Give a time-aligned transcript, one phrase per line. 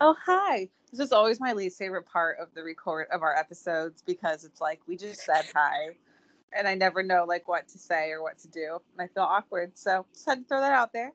[0.00, 0.68] Oh, hi.
[0.92, 4.60] This is always my least favorite part of the record of our episodes because it's
[4.60, 5.96] like we just said hi
[6.52, 8.80] and I never know like what to say or what to do.
[8.92, 9.76] And I feel awkward.
[9.76, 11.12] So just had to throw that out there.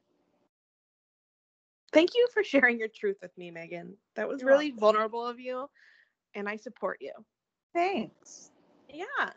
[1.91, 3.95] Thank you for sharing your truth with me, Megan.
[4.15, 4.79] That was You're really welcome.
[4.81, 5.69] vulnerable of you,
[6.35, 7.13] and I support you.
[7.73, 8.51] Thanks.
[8.89, 9.31] Yeah.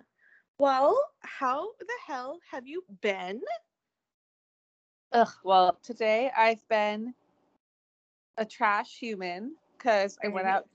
[0.59, 3.41] Well, how the hell have you been?
[5.13, 5.29] Ugh.
[5.45, 7.15] Well, today I've been
[8.39, 10.67] a trash human because I went out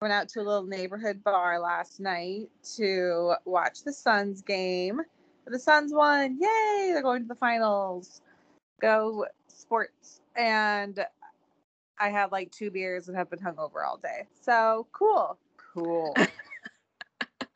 [0.00, 5.00] went out to a little neighborhood bar last night to watch the Suns game.
[5.46, 6.38] The Suns won.
[6.40, 6.90] Yay!
[6.92, 8.20] They're going to the finals.
[8.80, 10.20] Go sports.
[10.36, 11.04] And
[11.98, 14.26] I had like two beers and have been hungover all day.
[14.40, 15.38] So cool.
[15.72, 16.14] Cool.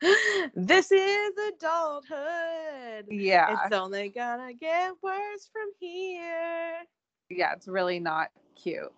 [0.55, 3.05] this is adulthood.
[3.09, 3.57] Yeah.
[3.65, 6.77] It's only gonna get worse from here.
[7.29, 8.91] yeah, it's really not cute.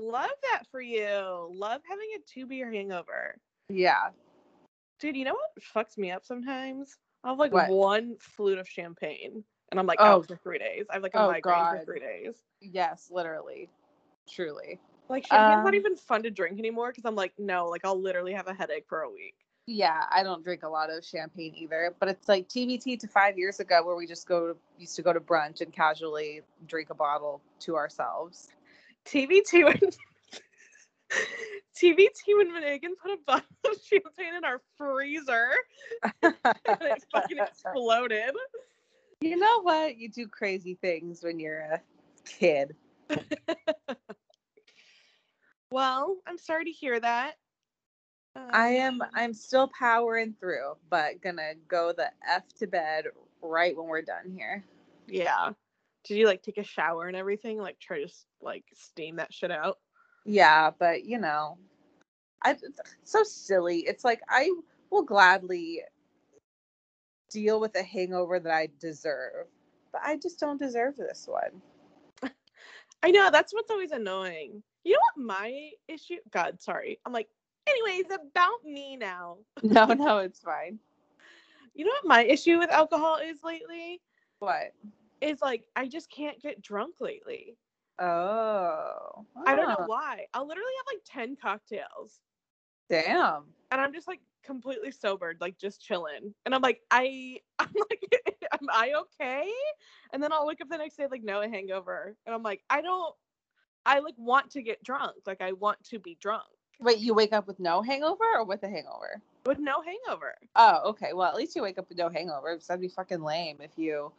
[0.00, 1.48] Love that for you.
[1.52, 3.36] Love having a two beer hangover.
[3.68, 4.10] Yeah.
[5.00, 6.96] Dude, you know what fucks me up sometimes?
[7.24, 7.68] I have like What?
[7.68, 10.18] one flute of champagne and I'm like Oh.
[10.18, 10.86] out for three days.
[10.90, 11.78] I have like a Oh, migraine God.
[11.78, 12.36] for three days.
[12.60, 13.68] Yes, literally.
[14.30, 14.78] Truly.
[15.08, 18.00] Like champagne's not Um, even fun to drink anymore because I'm like, no, like I'll
[18.00, 19.34] literally have a headache for a week.
[19.66, 23.36] Yeah, I don't drink a lot of champagne either, but it's like TBT to five
[23.36, 26.88] years ago where we just go to used to go to brunch and casually drink
[26.90, 28.48] a bottle to ourselves.
[29.08, 29.80] TBT when
[31.82, 35.50] TBT when Megan put a bottle of champagne in our freezer
[36.22, 38.32] and it fucking exploded.
[39.20, 39.96] you know what?
[39.96, 41.80] You do crazy things when you're a
[42.24, 42.74] kid.
[45.70, 47.34] Well, I'm sorry to hear that.
[48.36, 53.06] I am Um, I'm still powering through, but gonna go the F to bed
[53.42, 54.64] right when we're done here.
[55.06, 55.52] Yeah.
[56.04, 57.58] Did you like take a shower and everything?
[57.58, 58.08] Like try to
[58.42, 59.78] like steam that shit out?
[60.24, 61.58] Yeah, but you know,
[62.42, 62.56] I
[63.04, 63.78] so silly.
[63.80, 64.50] It's like I
[64.90, 65.82] will gladly
[67.30, 69.46] deal with a hangover that I deserve,
[69.92, 71.62] but I just don't deserve this one.
[73.02, 74.62] I know that's what's always annoying.
[74.84, 76.16] You know what my issue?
[76.30, 76.98] God, sorry.
[77.04, 77.28] I'm like,
[77.66, 79.38] anyways, about me now.
[79.62, 80.78] No, no, it's fine.
[81.74, 84.00] You know what my issue with alcohol is lately?
[84.38, 84.72] What?
[85.20, 87.56] Is like I just can't get drunk lately.
[87.98, 90.26] Oh, I don't know why.
[90.34, 92.20] I'll literally have like 10 cocktails
[92.88, 93.54] Damn.
[93.70, 96.34] and I'm just like completely sobered, like just chilling.
[96.44, 98.02] And I'm like, I I'm like,
[98.52, 99.52] am I okay?
[100.12, 102.16] And then I'll wake up the next day like no a hangover.
[102.26, 103.14] And I'm like, I don't
[103.86, 105.16] I like want to get drunk.
[105.26, 106.46] Like I want to be drunk
[106.80, 109.22] Wait, you wake up with no hangover or with a hangover?
[109.44, 110.36] with no hangover.
[110.54, 111.12] Oh, okay.
[111.12, 112.54] Well, at least you wake up with no hangover.
[112.56, 114.12] 'cause That'd be fucking lame if you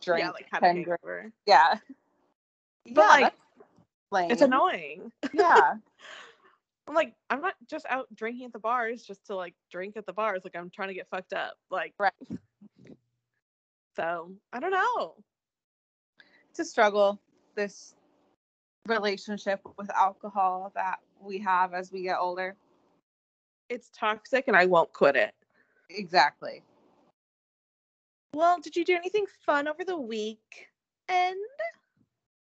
[0.00, 1.32] drank yeah, like had a 10 gra- hangover.
[1.46, 1.80] Yeah.
[2.94, 3.40] But, like, that's
[4.10, 4.30] lame.
[4.30, 5.12] It's annoying.
[5.32, 5.74] Yeah.
[6.88, 10.06] I'm like, I'm not just out drinking at the bars just to like drink at
[10.06, 10.40] the bars.
[10.42, 11.54] Like I'm trying to get fucked up.
[11.70, 12.12] Like Right.
[13.94, 15.14] So I don't know.
[16.50, 17.20] it's a struggle
[17.54, 17.94] this
[18.88, 22.56] relationship with alcohol that we have as we get older
[23.68, 25.32] It's toxic and I won't quit it.
[25.90, 26.62] exactly
[28.34, 30.68] Well, did you do anything fun over the week?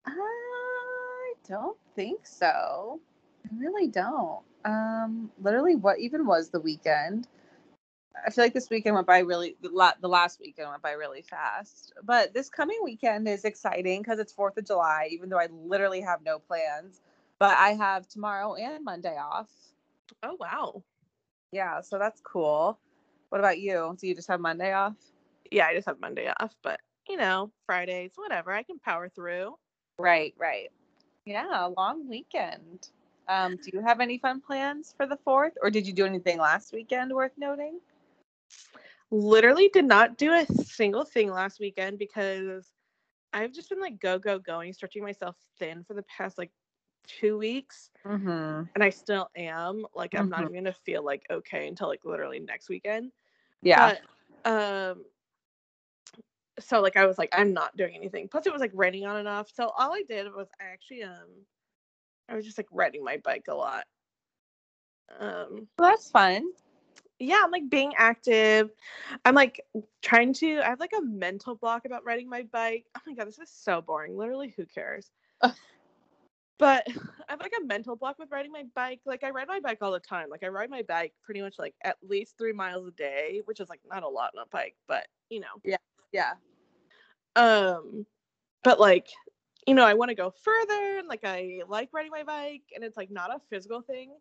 [0.06, 3.00] I don't think so.
[3.46, 4.42] I really don't.
[4.66, 7.28] Um literally what even was the weekend?
[8.26, 9.70] I feel like this weekend went by really the
[10.02, 11.94] the last weekend went by really fast.
[12.04, 16.02] But this coming weekend is exciting because it's fourth of july even though i literally
[16.02, 17.02] have no plans.
[17.40, 19.50] But i have tomorrow and monday off.
[20.24, 20.84] Oh wow.
[21.52, 22.80] yeah so that's cool.
[23.30, 23.96] What about you?
[24.00, 24.96] Do you just have monday off?
[25.52, 26.80] Yeah, I just have Monday off, but
[27.10, 28.52] you know, Fridays, whatever.
[28.54, 29.56] I can power through.
[29.98, 30.70] Right, right.
[31.26, 32.90] Yeah, a long weekend.
[33.28, 36.40] Um, do you have any fun plans for the fourth, or did you do anything
[36.40, 37.80] last weekend worth noting?
[39.12, 42.72] Literally did not do a single thing last weekend because
[43.34, 46.52] I've just been like go go going, stretching myself thin for the past like
[47.08, 47.90] two weeks.
[48.06, 48.64] Mm-hmm.
[48.74, 49.86] and I still am.
[49.96, 53.12] Like I'm not even gonna feel like okay until like literally next weekend.
[53.62, 53.96] Yeah.
[54.44, 55.06] But um
[56.62, 58.28] so like I was like, I'm not doing anything.
[58.30, 59.50] Plus it was like raining on and off.
[59.54, 61.46] So all I did was I actually um
[62.30, 63.86] I was just like riding my bike a lot.
[65.20, 66.46] Um well, that's fun.
[67.20, 68.72] yeah, I'm like being active.
[69.26, 69.66] I'm like
[70.02, 72.86] trying to I have like a mental block about riding my bike.
[72.98, 74.18] Oh my god, this is so boring.
[74.18, 75.12] Literally, who cares?
[75.42, 75.54] Ugh.
[76.60, 76.86] but
[77.30, 79.02] I have like a mental block with riding my bike.
[79.06, 80.30] Like I ride my bike all the time.
[80.30, 83.60] Like I ride my bike pretty much like at least three miles a day, which
[83.60, 85.48] is like not a lot on a bike, but you know.
[85.64, 85.78] Yeah.
[86.12, 86.34] Yeah.
[87.36, 88.06] Um
[88.64, 89.08] but like
[89.68, 92.84] you know, I want to go further and like I like riding my bike and
[92.84, 94.14] it's like not a physical thing.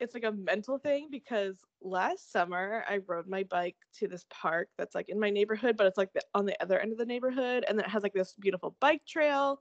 [0.00, 4.68] It's like a mental thing because last summer I rode my bike to this park
[4.78, 7.06] that's like in my neighborhood, but it's like the, on the other end of the
[7.06, 9.60] neighborhood and then it has like this beautiful bike trail.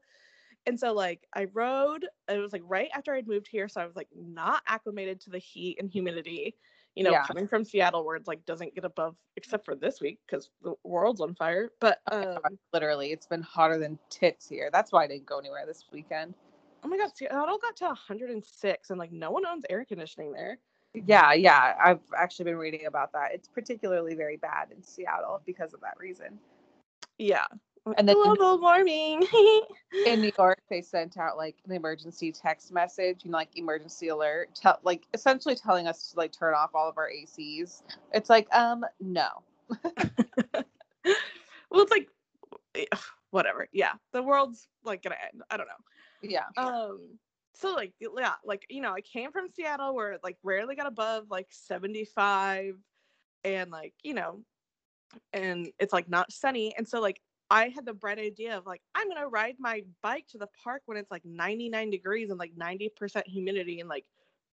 [0.67, 3.85] And so like I rode, it was like right after I'd moved here, so I
[3.88, 6.55] was like not acclimated to the heat and humidity
[6.95, 7.23] you know, Yeah.
[7.23, 10.73] coming from Seattle where it's like doesn't get above except for this week because the
[10.83, 11.71] world's on fire.
[11.79, 12.39] But um,
[12.73, 14.69] Literally, it's been hotter than tits here.
[14.71, 16.33] That's why I didn't go anywhere this weekend.
[16.83, 20.57] oh my god, Seattle got to 106 and like no one owns air conditioning there.
[20.93, 21.75] Yeah, yeah.
[21.81, 23.33] I've actually been reading about that.
[23.33, 26.38] It's particularly very bad in Seattle because of that reason.
[27.17, 27.45] Yeah.
[27.98, 29.25] And then- global warming.
[30.06, 34.07] In New York, they sent out like an emergency text message, you know, like emergency
[34.10, 37.81] alert, tell like essentially telling us to like turn off all of our ACs.
[38.13, 39.28] It's like, um, no.
[39.89, 40.63] well,
[41.74, 42.07] it's like
[42.75, 42.86] eh,
[43.31, 43.68] whatever.
[43.72, 45.42] Yeah, the world's like gonna end.
[45.50, 45.74] I don't know.
[46.22, 46.45] Yeah.
[46.57, 47.00] um
[47.54, 50.88] so like yeah like you know i came from seattle where it like rarely got
[50.88, 52.75] above like 75
[53.44, 54.42] and like you know
[55.34, 57.19] and it's like not sunny and so like
[57.51, 60.83] i had the bright idea of like i'm gonna ride my bike to the park
[60.88, 64.07] when it's like 99 degrees and like 90% humidity and like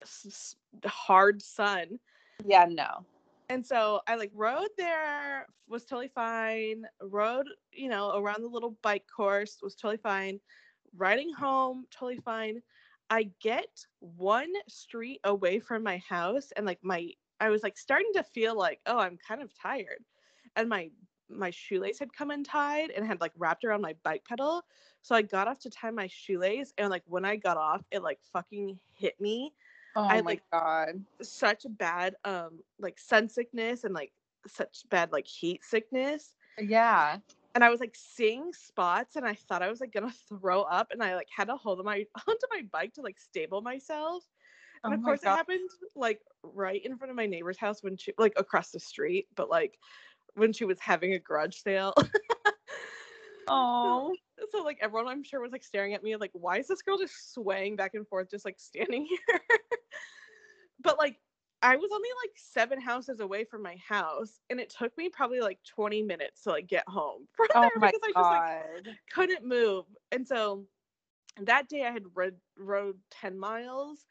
[0.02, 0.56] s-
[0.86, 2.00] hard sun
[2.44, 3.06] Yeah, no.
[3.50, 6.86] and so I like rode there, was totally fine.
[7.02, 10.40] Rode, you know, around the little bike course, was totally fine.
[10.96, 12.62] Riding home, totally fine.
[13.10, 17.10] I get one street away from my house and like my
[17.40, 20.04] I was like starting to feel like, oh, I'm kind of tired.
[20.56, 20.90] And my
[21.30, 24.62] my shoelace had come untied and had like wrapped around my bike pedal.
[25.02, 28.02] So I got off to tie my shoelace and like when I got off, it
[28.02, 29.52] like fucking hit me
[29.96, 31.04] Oh I, my like- god.
[31.22, 34.12] such a bad um like sun sickness and like
[34.46, 37.18] such bad like heat sickness Yeah.
[37.54, 40.88] and i was like seeing spots and i thought i was like gonna throw up
[40.90, 44.24] and i like had to hold my onto my bike to like stable myself
[44.82, 47.96] and Oh of course it happened like right in front of my neighbor's house when
[47.96, 49.78] she like across the street but like
[50.34, 51.94] when she was having a garage sale.
[53.46, 54.14] Oh.
[54.50, 56.96] so like everyone i'm sure was like staring at me like why is this girl
[56.96, 59.40] just swaying back and forth just like standing here?
[60.82, 61.18] But like
[61.62, 65.40] i was only like seven houses away from my house and it took me probably
[65.40, 68.96] like 20 minutes to like get home from Oh there my because i just like
[69.12, 69.84] couldn't move.
[70.12, 70.64] And so
[71.42, 74.06] that day i had rode, rode 10 miles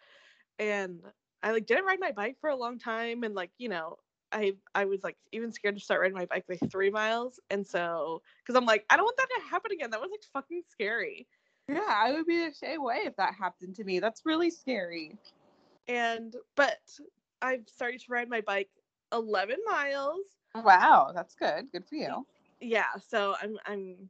[0.59, 0.99] and
[1.41, 3.97] i like didn't ride my bike for a long time and like you know
[4.33, 7.65] i i was like even scared to start riding my bike like three miles and
[7.65, 10.63] so because i'm like i don't want that to happen again that was like fucking
[10.69, 11.27] scary
[11.69, 13.99] Yeah, I would be the same way if that happened to me.
[13.99, 15.17] That's really scary.
[15.87, 16.79] and but
[17.41, 18.69] i've started to ride my bike
[19.13, 20.25] 11 miles
[20.55, 21.71] Wow, that's good.
[21.71, 22.25] Good for you.
[22.61, 24.09] yeah so i'm i'm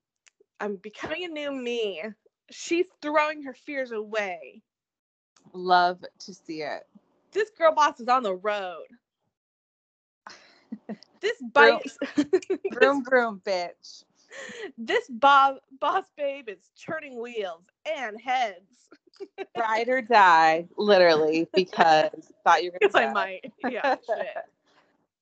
[0.59, 2.01] i'm becoming a new me
[2.51, 4.61] she's throwing her fears away
[5.53, 6.87] Love to see it.
[7.31, 8.85] this girl boss is on the road.
[11.21, 11.89] This bike,
[12.71, 14.03] broom broom bitch.
[14.77, 18.89] this bob boss babe is turning wheels and heads.
[19.57, 22.09] Ride or die, literally, because
[22.43, 24.35] thought you were gonna I might, yeah, shit.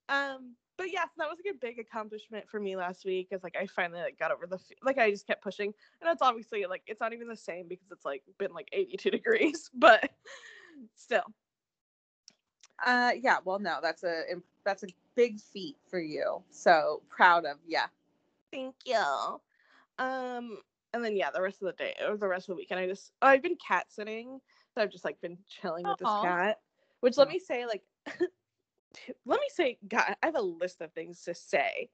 [0.10, 3.28] Um, but yeah, so that was like a big accomplishment for me last week.
[3.30, 6.24] Is like I finally like got over the like I just kept pushing, and it's
[6.24, 10.10] obviously like it's not even the same because it's like been like 82 degrees, but
[10.96, 11.26] still,
[12.84, 13.38] Uh, yeah.
[13.46, 14.24] Well, no, that's a
[14.66, 16.44] that's a big feat for you.
[16.50, 17.88] So proud of yeah.
[18.52, 19.04] Thank you.
[20.00, 20.58] Um,
[20.94, 22.88] and then yeah, the rest of the day or the rest of the weekend, I
[22.88, 24.40] just I've been cat sitting,
[24.74, 26.60] so I've just like been chilling with this cat.
[27.02, 27.82] Which let me say, like,
[29.26, 31.90] let me say, God, I have a list of things to say.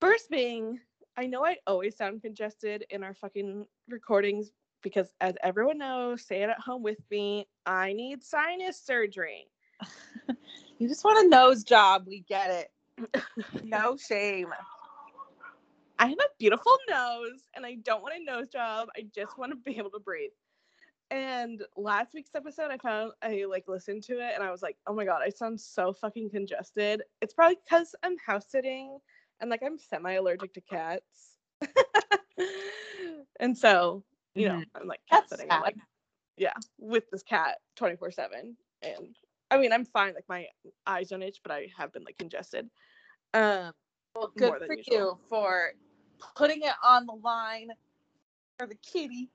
[0.00, 0.78] First being,
[1.16, 4.50] I know I always sound congested in our fucking recordings
[4.82, 7.48] because, as everyone knows, say it at home with me.
[7.66, 9.46] I need sinus surgery.
[10.80, 12.04] You just want a nose job.
[12.06, 12.70] We get it.
[13.64, 14.48] No shame.
[15.98, 18.88] I have a beautiful nose and I don't want a nose job.
[18.96, 20.30] I just want to be able to breathe.
[21.10, 24.76] And last week's episode, I found I like listened to it and I was like,
[24.86, 27.02] oh my God, I sound so fucking congested.
[27.20, 28.98] It's probably because I'm house sitting
[29.40, 31.36] and like I'm semi allergic to cats.
[33.40, 34.02] and so,
[34.34, 34.80] you know, mm-hmm.
[34.82, 35.48] I'm like cat sitting.
[35.48, 35.76] Like,
[36.38, 38.56] yeah, with this cat 24 7.
[38.82, 39.14] And
[39.50, 40.14] I mean, I'm fine.
[40.14, 40.46] Like my
[40.86, 42.68] eyes don't itch, but I have been like congested.
[43.34, 43.72] Um,
[44.14, 44.84] Well, good for usual.
[44.86, 45.72] you for
[46.36, 47.68] putting it on the line
[48.58, 49.30] for the kitty.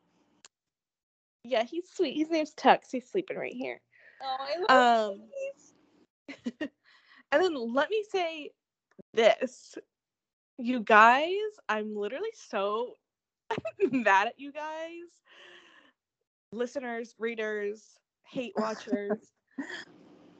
[1.44, 2.18] Yeah, he's sweet.
[2.18, 2.92] His name's Tux.
[2.92, 3.82] He's sleeping right here.
[4.22, 4.38] Oh,
[4.70, 5.20] I love
[6.30, 6.40] Um,
[7.32, 8.52] and then let me say
[9.14, 9.76] this.
[10.58, 11.34] You guys,
[11.68, 12.94] I'm literally so
[13.92, 15.04] mad at you guys,
[16.54, 17.84] listeners, readers,
[18.24, 19.20] hate watchers.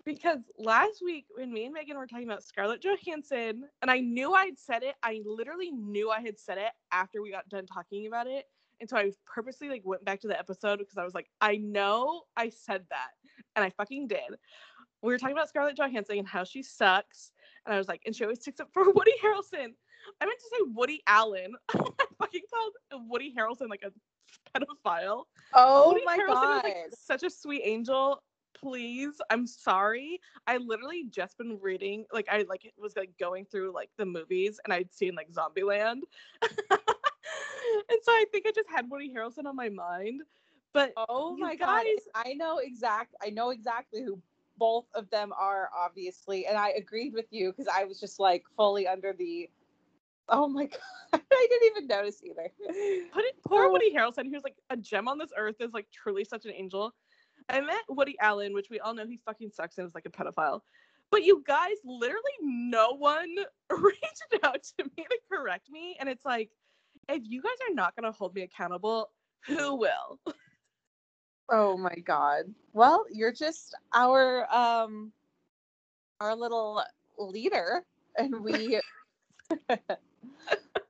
[0.06, 4.34] Because last week when me and Megan were talking about Scarlett Johansson, and I knew
[4.34, 8.08] I'd said it, I literally knew I had said it after we got done talking
[8.08, 8.46] about it.
[8.80, 11.58] And so I purposely like went back to the episode because I was like, I
[11.58, 13.12] know I said that.
[13.56, 14.20] And I fucking did.
[15.02, 17.32] We were talking about Scarlett Johansson and how she sucks.
[17.66, 19.74] And I was like, and she always sticks up for Woody Harrelson.
[20.22, 21.54] I meant to say Woody Allen.
[21.74, 23.92] I fucking called Woody Harrelson like a
[24.58, 25.24] pedophile.
[25.54, 26.58] Oh Woody my Harrelson god.
[26.58, 28.22] is like such a sweet angel.
[28.60, 30.20] Please, I'm sorry.
[30.48, 34.60] I literally just been reading, like I like was like going through like the movies,
[34.64, 36.02] and I'd seen like Zombieland,
[36.42, 40.22] and so I think I just had Woody Harrelson on my mind.
[40.74, 41.86] But oh my god.
[42.16, 44.22] I know exact I know exactly who
[44.58, 48.44] both of them are obviously and I agreed with you because I was just like
[48.56, 49.50] fully under the
[50.28, 50.66] Oh my
[51.14, 51.22] god.
[51.32, 52.50] I didn't even notice either.
[53.12, 53.72] put it poor Oh.
[53.72, 56.94] Woody Harrelson, who's like a gem on this earth, is like truly such an angel.
[57.50, 60.10] I met Woody Allen, which we all know he fucking sucks and is like a
[60.10, 60.62] pedophile.
[61.12, 63.34] But you guys, literally no one
[63.70, 65.96] reached out to me to correct me.
[66.00, 66.50] And it's like,
[67.08, 69.12] if you guys are not gonna hold me accountable,
[69.46, 70.20] who will?
[71.52, 72.46] Oh my god.
[72.74, 75.12] Well, you're just our um
[76.20, 76.82] our little
[77.20, 77.84] leader
[78.18, 78.80] and we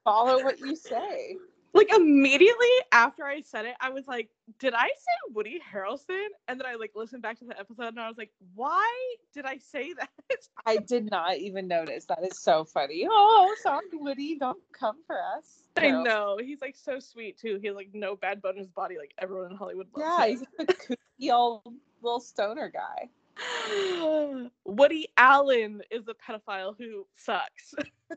[0.05, 1.35] follow what you say.
[1.75, 4.29] Like immediately after I said it, I was like,
[4.59, 6.27] did I say Woody Harrelson?
[6.47, 8.89] And then I like listened back to the episode and I was like, why
[9.33, 10.09] did I say that?
[10.65, 12.05] I did not even notice.
[12.05, 13.05] That is so funny.
[13.11, 14.37] Oh, sorry, Woody.
[14.39, 15.63] Don't come for us.
[15.77, 16.39] I know.
[16.41, 17.59] He's like so sweet too.
[17.61, 18.97] He has like no bad bone in his body.
[18.97, 20.29] Like everyone in Hollywood loves Yeah, him.
[20.31, 23.09] he's a kooky old little stoner guy.
[24.65, 27.73] Woody Allen is a pedophile who sucks.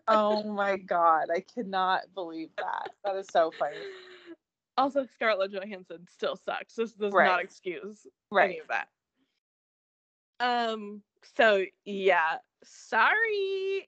[0.07, 2.91] Oh my god, I cannot believe that.
[3.05, 3.77] That is so funny.
[4.77, 6.75] Also, Scarlett Johansson still sucks.
[6.75, 7.27] This does Right.
[7.27, 8.07] not excuse
[8.39, 8.89] any of that.
[10.41, 11.03] Um.
[11.37, 13.85] So yeah, sorry.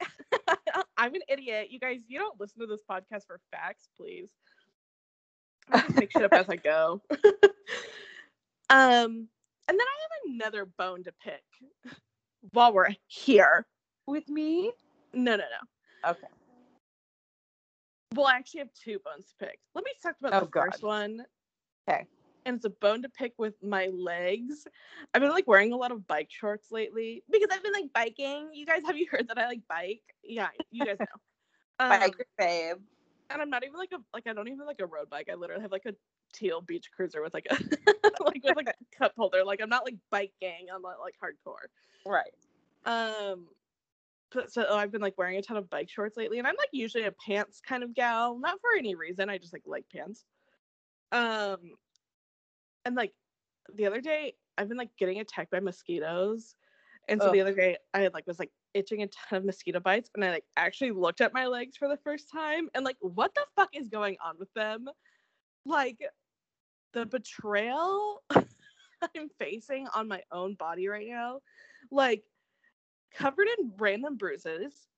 [0.97, 1.69] I'm an idiot.
[1.71, 4.31] You guys, you don't listen to this podcast for facts, please.
[5.71, 7.01] I just make shit up as I go.
[8.69, 9.29] um.
[9.71, 11.45] And then I have another bone to pick
[12.51, 13.69] while we're here.
[14.09, 14.73] With me?
[15.15, 16.11] No, no, no.
[16.11, 16.27] Okay.
[18.17, 19.61] Well, I actually have two bones to pick.
[19.77, 20.65] Let me talk about Oh, the God.
[20.73, 21.25] first one.
[21.89, 22.05] Okay.
[22.47, 24.67] And it's a bone to pick with my legs.
[25.15, 28.51] I've been like wearing a lot of bike shorts lately because I've been like biking.
[28.53, 30.03] You guys, have you heard that I like bike?
[30.25, 30.99] Yeah, you guys
[31.79, 31.87] know.
[31.87, 32.79] Um, Biker babe.
[33.31, 35.29] And I'm not even like a like I don't even have, like a road bike.
[35.31, 35.95] I literally have like a
[36.33, 37.55] teal beach cruiser with like a
[38.25, 39.45] like with like a cup holder.
[39.45, 40.67] Like I'm not like bike gang.
[40.75, 41.69] I'm not like hardcore.
[42.07, 42.33] Right.
[42.85, 43.47] Um,
[44.33, 46.69] but so I've been like wearing a ton of bike shorts lately, and I'm like
[46.73, 49.29] usually a pants kind of gal, not for any reason.
[49.29, 50.25] I just like like pants.
[51.13, 51.59] Um,
[52.85, 53.13] and like
[53.75, 56.55] the other day, I've been like getting attacked by mosquitoes,
[57.09, 59.81] and so the other day I had like was like itching a ton of mosquito
[59.81, 62.97] bites, and I like actually looked at my legs for the first time, and like
[63.01, 64.87] what the fuck is going on with them?
[65.65, 65.99] Like
[66.93, 71.41] the betrayal I'm facing on my own body right now,
[71.91, 72.23] like
[73.15, 74.89] covered in random bruises,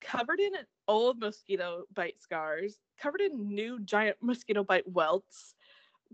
[0.00, 0.52] covered in
[0.88, 5.54] old mosquito bite scars, covered in new giant mosquito bite welts,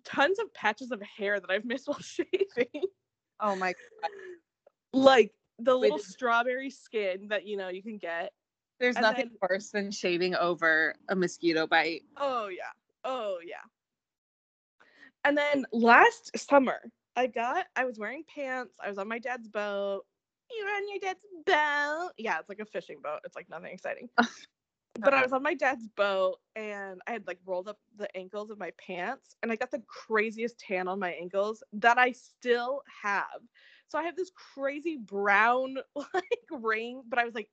[0.04, 2.84] tons of patches of hair that I've missed while shaving,
[3.40, 4.10] Oh my god.
[4.92, 8.32] like the little strawberry skin that you know you can get.
[8.78, 12.02] There's And nothing then- worse than shaving over a mosquito bite.
[12.16, 12.70] Oh yeah.
[13.04, 13.56] Oh yeah.
[15.24, 16.80] And then last summer,
[17.16, 18.76] I got I was wearing pants.
[18.82, 20.04] I was on my dad's boat.
[20.50, 22.12] You're on your dad's boat.
[22.16, 23.20] Yeah, it's like a fishing boat.
[23.24, 24.08] It's like nothing exciting.
[25.00, 28.50] but I was on my dad's boat and I had like rolled up the ankles
[28.50, 32.82] of my pants and I got the craziest tan on my ankles that I still
[33.02, 33.40] have.
[33.90, 37.50] So I have this crazy brown like ring, but I was like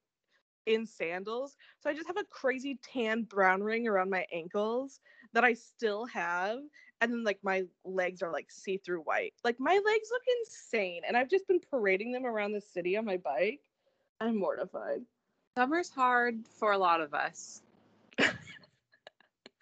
[0.67, 1.57] in sandals.
[1.79, 4.99] So I just have a crazy tan brown ring around my ankles
[5.33, 6.59] that I still have.
[7.01, 9.33] And then like my legs are like see-through white.
[9.43, 11.01] Like my legs look insane.
[11.07, 13.61] And I've just been parading them around the city on my bike.
[14.19, 15.01] I'm mortified.
[15.55, 17.61] Summer's hard for a lot of us.
[18.19, 18.29] um,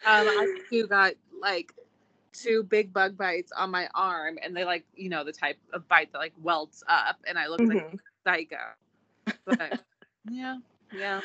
[0.05, 1.71] I too got like
[2.41, 5.87] two big bug bites on my arm, and they like you know the type of
[5.87, 7.99] bite that like welts up, and I looked like Mhm.
[8.27, 8.57] a psycho.
[9.45, 9.79] But
[10.29, 10.57] yeah,
[10.91, 11.21] yeah,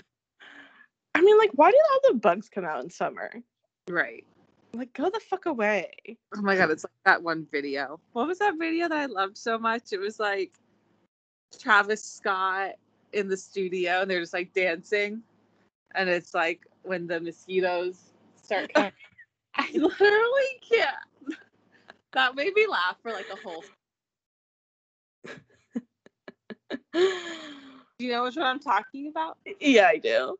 [1.15, 3.31] I mean, like, why do all the bugs come out in summer?
[3.89, 4.25] right.
[4.73, 5.91] Like, go the fuck away.
[6.37, 8.01] Oh my god, it's like that one video.
[8.13, 9.93] What was that video that I loved so much?
[9.93, 10.53] It was like
[11.59, 12.73] Travis Scott
[13.13, 15.23] in the studio and they're just like dancing.
[15.95, 18.93] And it's like when the mosquitoes start coming.
[19.55, 20.97] I literally can't.
[22.13, 23.65] That made me laugh for like a whole.
[26.95, 29.39] Do you know which one I'm talking about?
[29.61, 30.37] yeah, I do.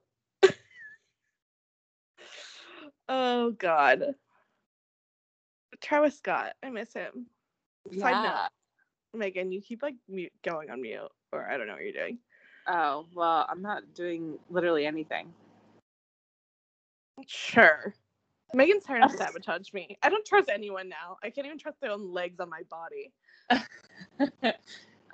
[3.09, 4.15] oh God.
[5.81, 7.27] Travis Scott, I miss him.
[7.99, 8.49] Side note,
[9.15, 11.01] Megan, you keep like mute going on mute,
[11.33, 12.19] or I don't know what you're doing.
[12.67, 15.33] Oh well, I'm not doing literally anything.
[17.27, 17.95] Sure.
[18.55, 19.97] Megan's trying to sabotage me.
[20.03, 21.19] I don't trust anyone now.
[21.23, 23.13] I can't even trust their own legs on my body.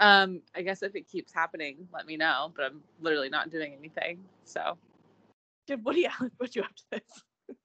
[0.01, 2.53] um, I guess if it keeps happening, let me know.
[2.57, 4.21] But I'm literally not doing anything.
[4.45, 4.79] So
[5.67, 7.59] Did Woody Allen put you up to this?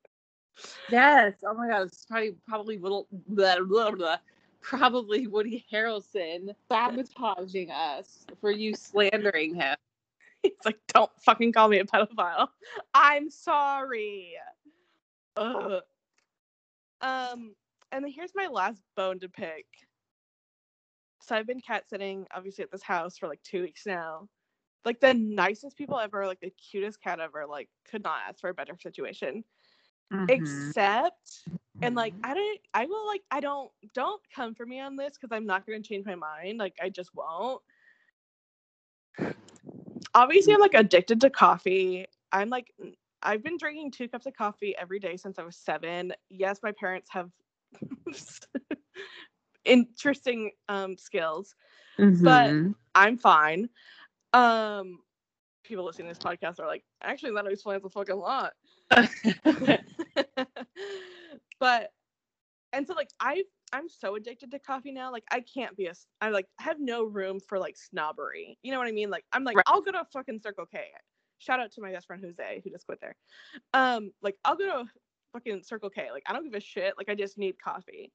[0.89, 1.33] yes.
[1.45, 4.17] Oh my god, it's probably probably little blah, blah, blah,
[4.61, 9.75] probably Woody Harrelson sabotaging us for you slandering him.
[10.43, 12.47] He's like, don't fucking call me a pedophile.
[12.95, 14.33] I'm sorry.
[15.41, 15.81] Ugh.
[17.01, 17.55] Um,
[17.91, 19.65] and then here's my last bone to pick.
[21.23, 24.27] So I've been cat sitting, obviously, at this house for like two weeks now.
[24.83, 28.49] Like the nicest people ever, like the cutest cat ever, like could not ask for
[28.49, 29.43] a better situation.
[30.11, 30.25] Mm-hmm.
[30.29, 31.43] Except,
[31.81, 35.13] and like I don't, I will like I don't don't come for me on this
[35.13, 36.57] because I'm not gonna change my mind.
[36.57, 37.61] Like I just won't.
[40.15, 42.07] Obviously, I'm like addicted to coffee.
[42.31, 42.73] I'm like
[43.23, 46.13] I've been drinking two cups of coffee every day since I was seven.
[46.29, 47.29] Yes, my parents have
[49.65, 51.55] interesting um, skills,
[51.99, 52.23] Mm-hmm.
[52.23, 52.55] but
[52.95, 53.69] I'm fine.
[54.33, 54.99] Um,
[55.63, 58.53] people listening to this podcast are like, actually, that explains a fucking lot.
[61.59, 61.91] but
[62.73, 65.11] and so like I I'm so addicted to coffee now.
[65.11, 68.57] Like I can't be a I like have no room for like snobbery.
[68.63, 69.09] You know what I mean?
[69.09, 69.65] Like I'm like Right.
[69.67, 70.85] I'll go to fucking Circle K.
[71.41, 73.15] Shout out to my best friend Jose who just quit there.
[73.73, 74.89] Um like I'll go to
[75.33, 76.11] fucking Circle K.
[76.11, 76.93] Like I don't give a shit.
[76.97, 78.11] Like I just need coffee.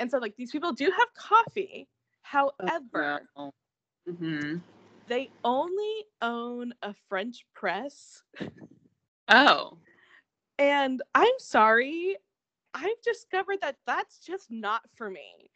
[0.00, 1.88] And so like these people do have coffee.
[2.22, 3.28] However,
[4.18, 4.56] hmm
[5.06, 8.22] they only own a French press
[9.28, 9.78] Oh.
[10.58, 12.16] And I'm sorry,
[12.74, 15.50] I've discovered that that's just not for me.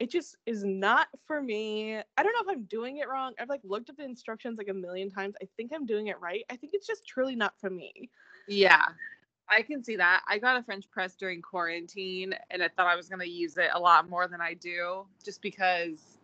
[0.00, 1.96] It just is not for me.
[1.96, 3.32] I don't know if I'm doing it wrong.
[3.38, 5.34] I've like looked at the instructions like a million times.
[5.40, 6.44] I think I'm doing it right.
[6.50, 8.10] I think it's just truly not for me.
[8.48, 8.84] Yeah.
[9.48, 10.22] I can see that.
[10.26, 13.56] I got a French press during quarantine and I thought I was going to use
[13.56, 16.18] it a lot more than I do just because,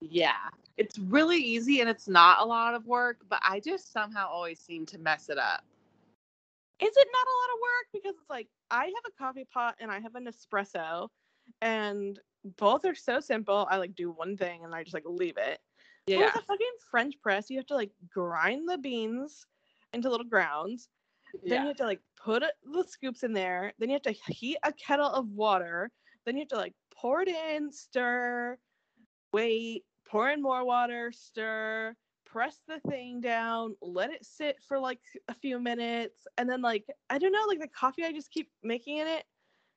[0.00, 4.26] yeah, it's really easy and it's not a lot of work, but I just somehow
[4.28, 5.62] always seem to mess it up.
[6.80, 7.86] Is it not a lot of work?
[7.92, 11.08] Because it's like I have a coffee pot and I have an espresso,
[11.60, 13.66] and both are so simple.
[13.70, 15.60] I like do one thing and I just like leave it.
[16.06, 16.24] But Yeah.
[16.26, 19.46] With a fucking French press, you have to like grind the beans
[19.92, 20.88] into little grounds.
[21.44, 23.72] Then you have to like put the scoops in there.
[23.78, 25.90] Then you have to heat a kettle of water.
[26.26, 28.58] Then you have to like pour it in, stir,
[29.32, 35.00] wait, pour in more water, stir, press the thing down, let it sit for like
[35.28, 38.50] a few minutes, and then like I don't know, like the coffee I just keep
[38.62, 39.24] making in it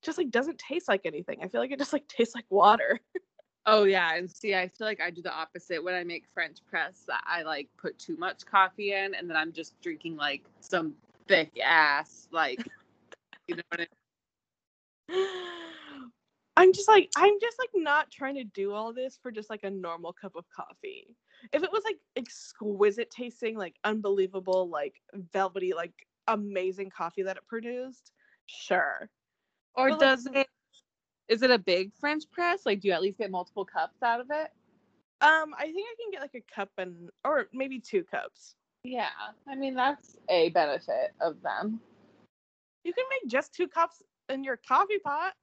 [0.05, 1.39] just like doesn't taste like anything.
[1.43, 2.99] I feel like it just like tastes like water.
[3.67, 6.59] Oh yeah, and see, I feel like I do the opposite when I make French
[6.69, 7.03] press.
[7.07, 10.93] That I like put too much coffee in, and then I'm just drinking like some
[11.27, 12.63] thick ass, like
[13.47, 13.81] you know what
[15.09, 15.27] I mean?
[16.57, 19.63] I'm just like I'm just like not trying to do all this for just like
[19.63, 21.15] a normal cup of coffee.
[21.51, 25.01] If it was like exquisite tasting, like unbelievable, like
[25.33, 28.11] velvety, like amazing coffee that it produced,
[28.45, 29.09] sure.
[29.75, 30.47] Or like, does it?
[31.27, 32.65] Is it a big French press?
[32.65, 34.51] Like, do you at least get multiple cups out of it?
[35.21, 38.55] Um, I think I can get like a cup and or maybe two cups.
[38.83, 39.09] Yeah,
[39.47, 41.79] I mean that's a benefit of them.
[42.83, 45.33] You can make just two cups in your coffee pot.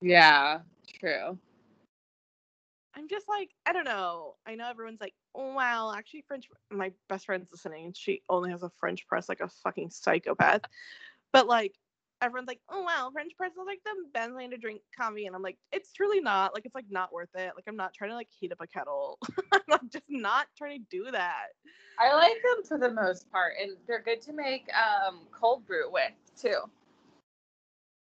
[0.00, 0.60] Yeah,
[0.98, 1.38] true.
[2.94, 4.34] I'm just like, I don't know.
[4.46, 6.48] I know everyone's like, oh, wow, actually, French.
[6.70, 10.62] My best friend's listening, and she only has a French press like a fucking psychopath.
[11.32, 11.74] But like,
[12.20, 15.36] everyone's like, oh wow, French press is like the best way to drink coffee, and
[15.36, 16.54] I'm like, it's truly not.
[16.54, 17.52] Like, it's like not worth it.
[17.54, 19.18] Like, I'm not trying to like heat up a kettle.
[19.70, 21.46] I'm just not trying to do that.
[21.98, 25.90] I like them for the most part, and they're good to make um cold brew
[25.90, 26.58] with too.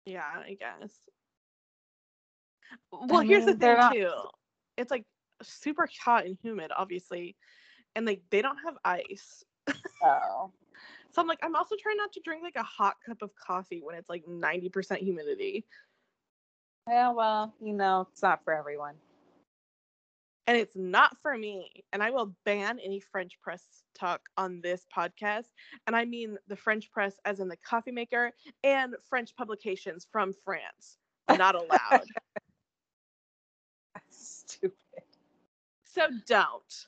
[0.05, 0.91] Yeah, I guess.
[2.91, 4.11] Well, here's the mean, they're thing not- too.
[4.77, 5.05] It's like
[5.43, 7.35] super hot and humid, obviously,
[7.95, 9.43] and like they don't have ice.
[10.03, 10.51] Oh,
[11.11, 13.81] So I'm like, I'm also trying not to drink like a hot cup of coffee
[13.83, 15.65] when it's like 90% humidity.
[16.87, 17.11] yeah.
[17.11, 18.95] Well, you know, it's not for everyone.
[20.47, 21.83] and it's not for me.
[21.93, 23.63] And I will ban any French press
[23.97, 25.45] talk on this podcast.
[25.87, 28.31] And I mean the French press as in the coffee maker
[28.63, 30.97] and French publications from France.
[31.29, 32.05] Not allowed.
[34.09, 34.73] Stupid.
[35.85, 36.87] so don't.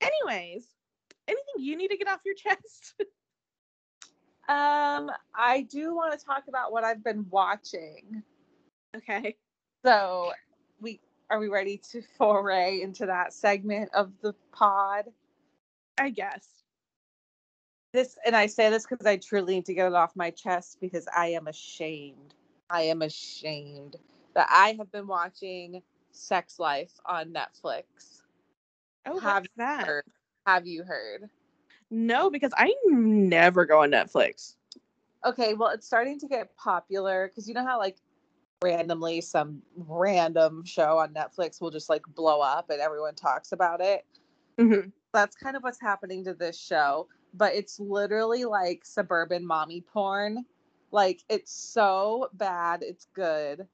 [0.00, 0.66] Anyways,
[1.28, 2.94] anything you need to get off your chest?
[4.48, 8.22] Um, I do want to talk about what I've been watching.
[8.96, 9.34] okay.
[9.84, 10.30] So,
[10.80, 15.06] we are we ready to foray into that segment of the pod?
[15.98, 16.46] I guess.
[17.92, 20.78] This, and I say this because I truly need to get it off my chest
[20.80, 22.34] because I am ashamed.
[22.70, 23.96] I am ashamed
[24.34, 28.22] that I have been watching Sex Life on Netflix.
[29.06, 29.86] Oh, Have what's that?
[29.86, 30.04] Heard-
[30.46, 31.28] Have you heard?
[31.90, 34.54] No, because I never go on Netflix.
[35.24, 37.96] Okay, well, it's starting to get popular because you know how like
[38.62, 43.80] randomly some random show on Netflix will just like blow up and everyone talks about
[43.80, 44.06] it.
[44.58, 44.92] Mhm.
[45.12, 50.44] That's kind of what's happening to this show, but it's literally like suburban mommy porn.
[50.92, 53.66] Like it's so bad, it's good.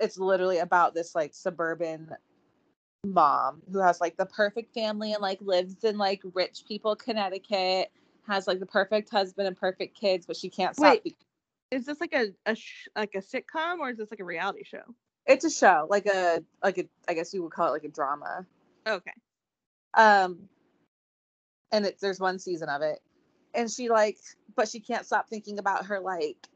[0.00, 2.10] It's literally about this like suburban
[3.04, 7.90] mom who has like the perfect family and like lives in like rich people Connecticut,
[8.26, 11.04] has like the perfect husband and perfect kids, but she can't stop Wait.
[11.04, 11.16] be-
[11.70, 14.64] Is this like a, a sh- like a sitcom or is this like a reality
[14.64, 14.82] show?
[15.26, 17.88] it's a show, like a like a I guess you would call it like a
[17.88, 18.46] drama.
[18.86, 19.12] Okay.
[19.94, 20.48] Um
[21.72, 23.00] and it's there's one season of it.
[23.54, 24.18] And she like
[24.56, 26.48] but she can't stop thinking about her like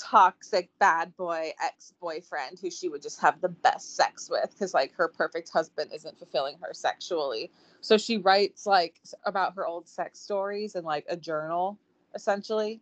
[0.00, 4.94] toxic bad boy ex-boyfriend who she would just have the best sex with because like
[4.94, 7.50] her perfect husband isn't fulfilling her sexually.
[7.82, 11.78] So she writes like about her old sex stories in like a journal
[12.14, 12.80] essentially.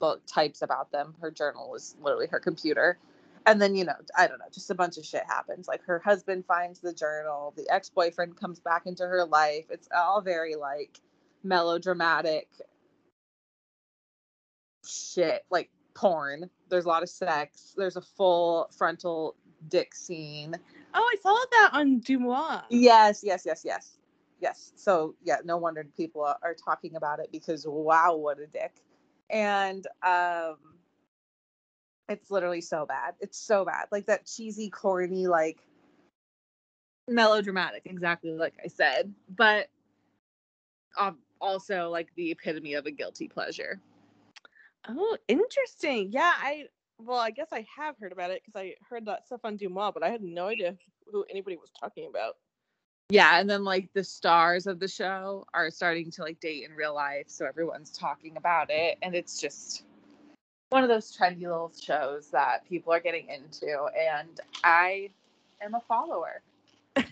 [0.00, 1.14] Well, types about them.
[1.20, 2.98] Her journal is literally her computer.
[3.46, 5.68] And then, you know, I don't know, just a bunch of shit happens.
[5.68, 9.66] Like her husband finds the journal, the ex boyfriend comes back into her life.
[9.70, 11.00] It's all very like
[11.42, 12.48] melodramatic
[14.86, 16.50] shit, like porn.
[16.68, 17.74] There's a lot of sex.
[17.76, 19.36] There's a full frontal
[19.68, 20.54] dick scene.
[20.94, 22.64] Oh, I saw that on DeuxMoi.
[22.70, 23.98] Yes, yes, yes, yes.
[24.40, 24.72] Yes.
[24.76, 28.72] So, yeah, no wonder people are, talking about it because wow, what a dick.
[29.30, 30.56] And um
[32.08, 33.14] it's literally so bad.
[33.20, 33.86] It's so bad.
[33.90, 35.58] Like that cheesy, corny, like
[37.08, 39.68] melodramatic, exactly like I said, but
[40.98, 43.80] um, also like the epitome of a guilty pleasure.
[44.88, 46.10] Oh, interesting.
[46.12, 46.66] Yeah, I
[46.98, 49.92] well, I guess I have heard about it because I heard that stuff on DeuxMoi,
[49.92, 50.76] but I had no idea
[51.10, 52.36] who anybody was talking about.
[53.10, 56.74] Yeah, and then like the stars of the show are starting to like date in
[56.74, 59.84] real life, so everyone's talking about it, and it's just
[60.70, 65.10] one of those trendy little shows that people are getting into, and I
[65.62, 66.42] am a follower.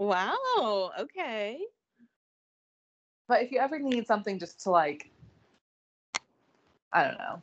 [0.00, 0.90] Wow.
[0.98, 1.60] Okay.
[3.28, 5.08] But if you ever need something just to like,
[6.94, 7.42] I don't know,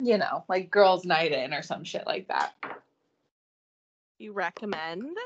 [0.00, 2.54] you know, like girls' night in or some shit like that.
[4.18, 5.16] You recommend?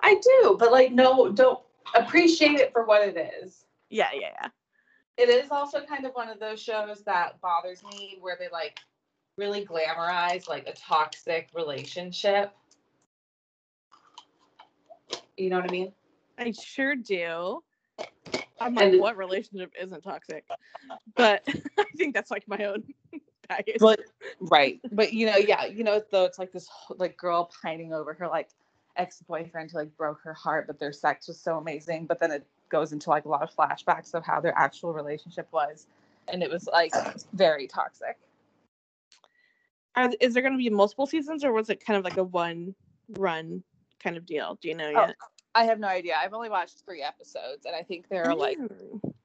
[0.00, 1.60] I do, but like, no, don't
[1.94, 3.64] appreciate it for what it is.
[3.88, 4.48] Yeah, yeah, yeah.
[5.16, 8.78] It is also kind of one of those shows that bothers me where they like
[9.38, 12.52] really glamorize like a toxic relationship.
[15.38, 15.92] You know what I mean?
[16.38, 17.62] I sure do.
[18.60, 20.44] I'm like, And- what relationship isn't toxic?
[21.14, 21.42] But
[21.78, 22.84] I think that's like my own
[23.48, 23.76] baggage.
[23.80, 24.00] But
[24.40, 27.92] right, but you know, yeah, you know, though it's like this whole- like girl pining
[27.92, 28.48] over her like
[28.96, 32.06] ex-boyfriend who like broke her heart, but their sex was so amazing.
[32.06, 35.46] But then it goes into like a lot of flashbacks of how their actual relationship
[35.52, 35.86] was,
[36.28, 36.92] and it was like
[37.34, 38.16] very toxic.
[39.94, 42.24] Are, is there going to be multiple seasons, or was it kind of like a
[42.24, 42.74] one
[43.16, 43.62] run
[44.02, 44.58] kind of deal?
[44.60, 45.16] Do you know Oh, yet?
[45.56, 46.14] I have no idea.
[46.22, 48.58] I've only watched three episodes, and I think there are like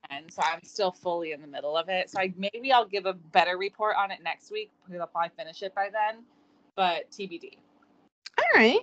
[0.09, 2.09] ten, so I'm still fully in the middle of it.
[2.09, 5.31] So I, maybe I'll give a better report on it next week because I'll probably
[5.35, 6.23] finish it by then.
[6.77, 7.57] But TBD.
[8.37, 8.79] All right.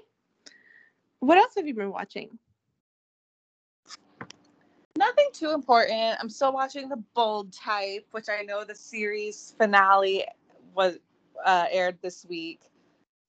[1.20, 2.38] What else have you been watching?
[4.98, 6.18] Nothing too important.
[6.20, 10.26] I'm still watching The Bold Type, which I know the series finale
[10.74, 10.98] was
[11.46, 12.60] uh, aired this week,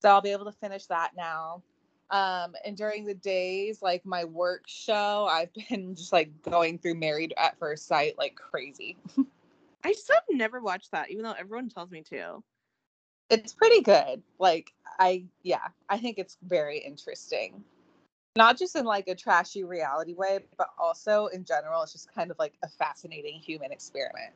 [0.02, 1.62] so I'll be able to finish that now.
[2.10, 6.96] Um, and during the days, like my work show, I've been just like going through
[6.96, 8.96] Married at First Sight like crazy.
[9.84, 12.42] I just have never watched that, even though everyone tells me to.
[13.30, 14.22] It's pretty good.
[14.38, 17.64] Like I, yeah, I think it's very interesting.
[18.36, 22.30] Not just in like a trashy reality way, but also in general, it's just kind
[22.30, 24.32] of like a fascinating human experiment.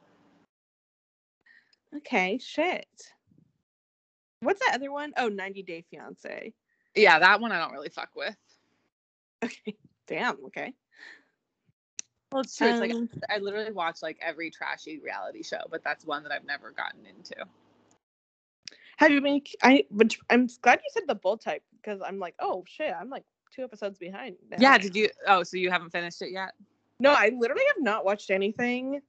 [1.96, 2.86] Okay, shit.
[4.40, 5.12] What's that other one?
[5.16, 6.52] Oh, 90 Day Fiance.
[6.94, 8.36] Yeah, that one I don't really fuck with.
[9.44, 9.76] Okay.
[10.06, 10.44] Damn.
[10.46, 10.74] Okay.
[12.30, 12.68] Well, it's true.
[12.68, 16.32] It's like Um, I literally watch like every trashy reality show, but that's one that
[16.32, 17.36] I've never gotten into.
[18.96, 19.40] Have you been?
[19.62, 19.84] I.
[19.90, 23.24] But I'm glad you said the Bold Type because I'm like, oh shit, I'm like
[23.54, 24.36] two episodes behind.
[24.50, 24.56] now.
[24.58, 25.08] Yeah, did you?
[25.26, 26.52] Oh, so you haven't finished it yet?
[27.00, 29.00] No, I literally have not watched anything.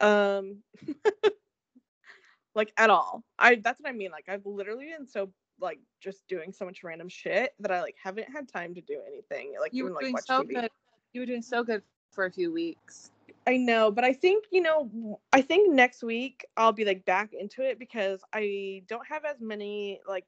[0.00, 0.58] Um.
[2.54, 3.24] like at all.
[3.38, 3.56] I.
[3.56, 4.10] That's what I mean.
[4.10, 7.96] Like I've literally been so like just doing so much random shit that I like
[8.02, 9.54] haven't had time to do anything.
[9.60, 10.54] Like You even were like doing watch so TV.
[10.54, 10.70] good.
[11.12, 13.10] You were doing so good for a few weeks.
[13.46, 17.32] I know, but I think, you know, I think next week I'll be like back
[17.32, 20.26] into it because I don't have as many like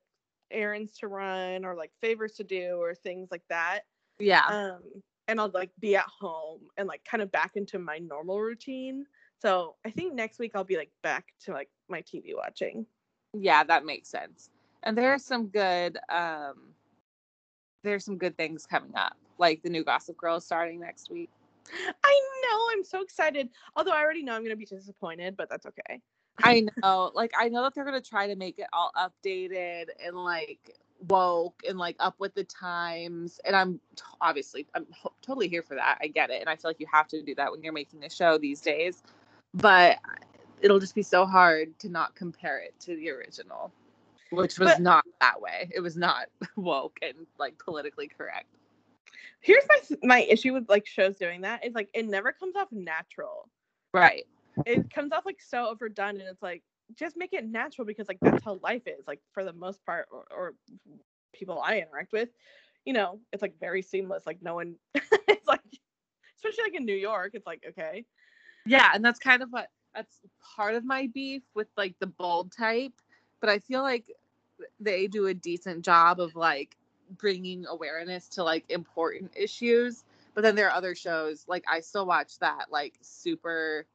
[0.50, 3.80] errands to run or like favors to do or things like that.
[4.18, 4.44] Yeah.
[4.46, 4.80] Um
[5.28, 9.06] and I'll like be at home and like kind of back into my normal routine.
[9.38, 12.86] So I think next week I'll be like back to like my TV watching.
[13.34, 14.50] yeah, that makes sense.
[14.82, 16.74] And there are some good um
[17.82, 19.16] there's some good things coming up.
[19.38, 21.30] Like the new Gossip Girl is starting next week.
[22.04, 23.48] I know, I'm so excited.
[23.76, 26.00] Although I already know I'm gonna be disappointed, but that's okay.
[26.42, 30.16] I know, like I know that they're gonna try to make it all updated and
[30.16, 30.76] like
[31.08, 33.40] woke and like up with the times.
[33.44, 35.98] And I'm t- obviously I'm ho- totally here for that.
[36.00, 38.04] I get it, and I feel like you have to do that when you're making
[38.04, 39.02] a show these days.
[39.54, 39.98] But
[40.60, 43.72] it'll just be so hard to not compare it to the original,
[44.32, 45.70] which was But- not that way.
[45.74, 48.46] It was not woke and like politically correct.
[49.40, 52.68] Here's my my issue with like shows doing that is like it never comes off
[52.72, 53.48] natural.
[53.92, 54.24] Right.
[54.66, 56.62] it comes off like so overdone and it's like
[56.94, 60.06] just make it natural because like that's how life is like for the most part
[60.12, 60.54] or, or
[61.32, 62.28] people i interact with
[62.84, 65.60] you know it's like very seamless like no one it's like
[66.36, 68.04] especially like in new york it's like okay
[68.66, 70.20] Yeah, and that's kind of what that's
[70.56, 72.92] part of my beef with like the bold type,
[73.40, 74.04] but I feel like
[74.80, 76.76] they do a decent job of like
[77.18, 80.04] bringing awareness to like important issues.
[80.34, 83.86] But then there are other shows like I still watch that like super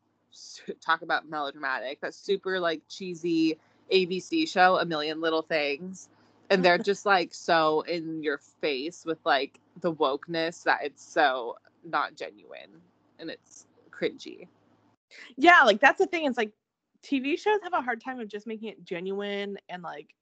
[0.82, 3.58] talk about melodramatic, that super like cheesy
[3.92, 6.10] ABC show, A Million Little Things.
[6.50, 11.58] And they're just like so in your face with like the wokeness that it's so
[11.84, 12.82] not genuine
[13.20, 14.48] and it's cringy.
[15.38, 16.52] yeah like that's the thing it's like
[17.04, 20.14] tv shows have a hard time of just making it genuine and like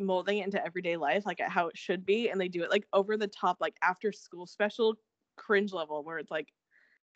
[0.00, 2.86] molding it into everyday life like how it should be and they do it like
[2.92, 4.94] over the top like after school special
[5.36, 6.48] cringe level where it's like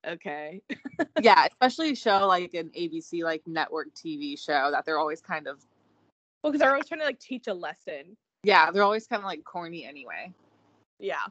[0.07, 0.61] okay
[1.21, 5.49] yeah, especially a show like an ABC like network TV show that they're always kind
[5.49, 5.65] of
[6.43, 9.27] well because they're always trying to like teach a lesson yeah, they're always kind of
[9.27, 10.33] like corny anyway.
[10.99, 11.25] Yeah.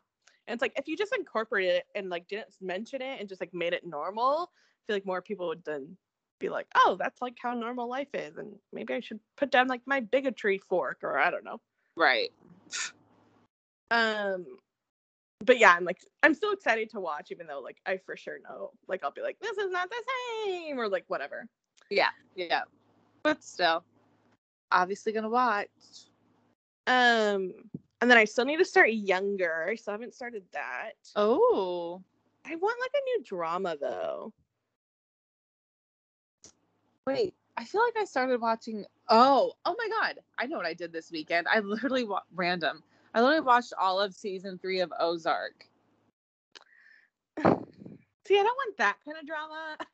[0.48, 3.42] And it's like if you just incorporated it and like didn't mention it and just
[3.42, 5.98] like made it normal, I feel like more people would then
[6.40, 8.38] be like, oh, that's like how normal life is.
[8.38, 11.60] And maybe I should put down like my bigotry fork or I don't know.
[11.96, 12.32] Right.
[13.92, 14.46] Um
[15.46, 18.38] but yeah, I'm like I'm still excited to watch, even though like I for sure
[18.44, 20.04] know like I'll be like, this is not the
[20.46, 21.48] same or like whatever.
[21.90, 22.64] Yeah, yeah.
[23.24, 23.84] But still,
[24.72, 25.68] obviously gonna watch.
[26.88, 27.54] Um
[28.00, 29.68] and then I still need to start younger.
[29.70, 30.94] I still haven't started that.
[31.16, 32.02] Oh,
[32.46, 34.34] I want like a new drama though.
[37.08, 37.34] Wait.
[37.58, 38.86] I feel like I started watching.
[39.10, 40.20] Oh, oh my god!
[40.38, 41.48] I know what I did this weekend.
[41.48, 42.84] I literally wa- random.
[43.16, 45.66] I literally watched all of season three of Ozark.
[47.44, 49.78] See, I don't want that kind of drama.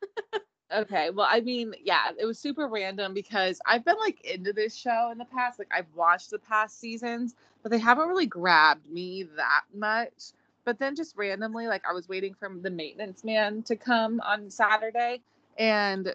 [0.74, 4.74] Okay, well, I mean, yeah, it was super random because I've been like into this
[4.74, 5.58] show in the past.
[5.58, 10.32] Like, I've watched the past seasons, but they haven't really grabbed me that much.
[10.64, 14.50] But then just randomly, like, I was waiting for the maintenance man to come on
[14.50, 15.20] Saturday,
[15.58, 16.14] and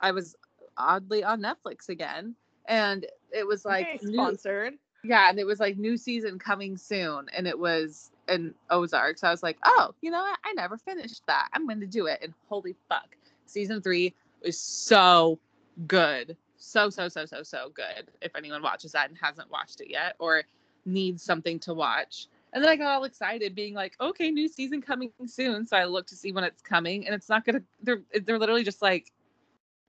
[0.00, 0.36] I was
[0.76, 2.34] oddly on Netflix again.
[2.66, 4.74] And it was like, Okay, new- sponsored.
[5.04, 9.18] yeah, and it was like new season coming soon, and it was an Ozark.
[9.18, 10.38] So I was like, oh, you know what?
[10.44, 11.48] I never finished that.
[11.52, 12.18] I'm going to do it.
[12.22, 15.38] And holy fuck, season three is so
[15.86, 18.08] good, so so so so so good.
[18.20, 20.42] If anyone watches that and hasn't watched it yet, or
[20.84, 22.26] needs something to watch.
[22.52, 25.66] And then I got all excited, being like, okay, new season coming soon.
[25.66, 27.62] So I look to see when it's coming, and it's not gonna.
[27.82, 29.12] They're they're literally just like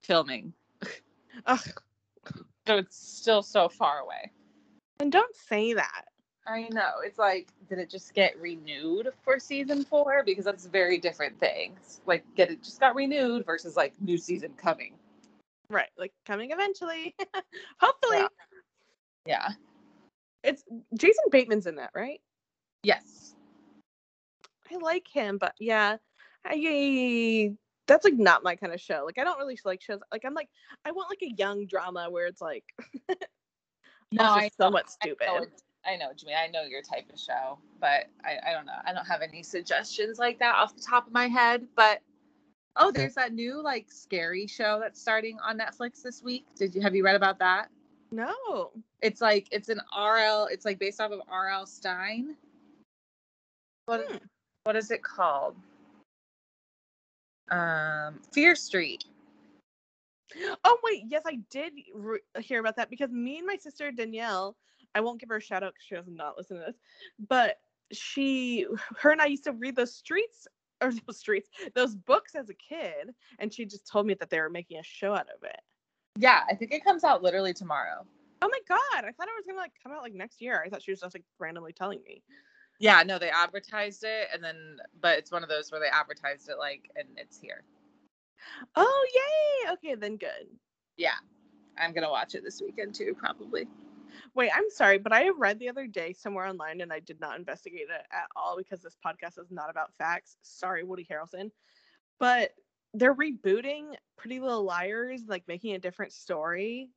[0.02, 0.52] filming,
[1.46, 1.60] Ugh,
[2.66, 4.30] so it's still so far away.
[5.00, 6.04] and don't say that.
[6.46, 6.92] I know.
[7.04, 10.22] It's like, did it just get renewed for season four?
[10.24, 12.00] Because that's very different things.
[12.06, 14.94] Like, get it just got renewed versus like new season coming.
[15.68, 17.14] Right, like coming eventually.
[17.80, 18.28] Hopefully, Yeah.
[19.26, 19.48] Yeah.
[20.42, 20.64] it's
[20.96, 22.22] Jason Bateman's in that, right?
[22.82, 23.34] Yes.
[24.72, 25.96] I like him, but yeah,
[26.46, 27.52] I
[27.88, 29.02] that's like not my kind of show.
[29.04, 29.98] Like I don't really like shows.
[30.12, 30.48] Like I'm like
[30.84, 32.64] I want like a young drama where it's like
[34.12, 35.26] No, also I somewhat I stupid.
[35.26, 35.46] know,
[35.84, 36.36] I know mean.
[36.36, 38.78] I know your type of show, but I, I don't know.
[38.84, 41.66] I don't have any suggestions like that off the top of my head.
[41.76, 42.00] But
[42.76, 46.46] oh, there's that new like scary show that's starting on Netflix this week.
[46.56, 47.68] Did you have you read about that?
[48.10, 48.70] No.
[49.02, 50.48] It's like it's an RL.
[50.50, 51.66] It's like based off of R.L.
[51.66, 52.36] Stine.
[53.86, 54.16] What Hmm.
[54.64, 55.56] what is it called?
[57.50, 59.04] Um, Fear Street.
[60.64, 64.56] Oh wait, yes, I did re- hear about that because me and my sister Danielle,
[64.94, 66.76] I won't give her a shout out because she does not listen to this,
[67.28, 67.56] but
[67.92, 68.66] she,
[68.98, 70.46] her and I used to read those streets
[70.82, 74.40] or those streets, those books as a kid, and she just told me that they
[74.40, 75.60] were making a show out of it.
[76.18, 78.04] Yeah, I think it comes out literally tomorrow.
[78.40, 80.62] Oh my god, I thought it was gonna like come out like next year.
[80.64, 82.22] I thought she was just like randomly telling me.
[82.78, 86.48] Yeah, no, they advertised it and then but it's one of those where they advertised
[86.48, 87.64] it like and it's here.
[88.76, 89.72] Oh yay!
[89.72, 90.46] Okay, then good.
[90.96, 91.16] Yeah.
[91.78, 93.66] I'm gonna watch it this weekend too, probably.
[94.34, 97.38] Wait, I'm sorry, but I read the other day somewhere online and I did not
[97.38, 100.36] investigate it at all because this podcast is not about facts.
[100.42, 101.50] Sorry, Woody Harrelson.
[102.18, 102.52] But
[102.94, 106.90] they're rebooting Pretty Little Liars, like making a different story.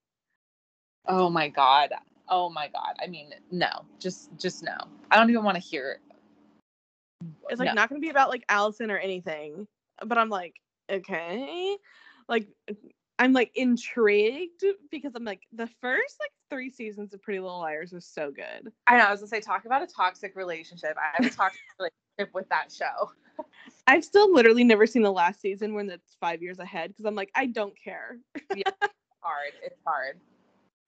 [1.06, 1.94] Oh my god.
[2.32, 2.96] Oh my god.
[3.04, 3.70] I mean, no.
[4.00, 4.78] Just just no.
[5.12, 6.00] I don't even want to hear it.
[7.50, 7.74] It's like No.
[7.74, 9.68] not going to be about like Alison or anything.
[10.04, 10.56] But I'm like,
[10.90, 11.76] okay.
[12.30, 12.48] Like,
[13.20, 17.92] I'm like intrigued because I'm like, the first like three seasons of Pretty Little Liars
[17.92, 18.72] was so good.
[18.88, 20.96] I know, I was gonna say talk about a toxic relationship.
[20.98, 23.12] I have a toxic relationship with that show.
[23.88, 27.16] I've still literally never seen the last season when it's five years ahead because I'm
[27.16, 28.18] like, I don't care.
[28.50, 28.72] It's
[29.20, 29.54] hard.
[29.64, 30.20] It's hard.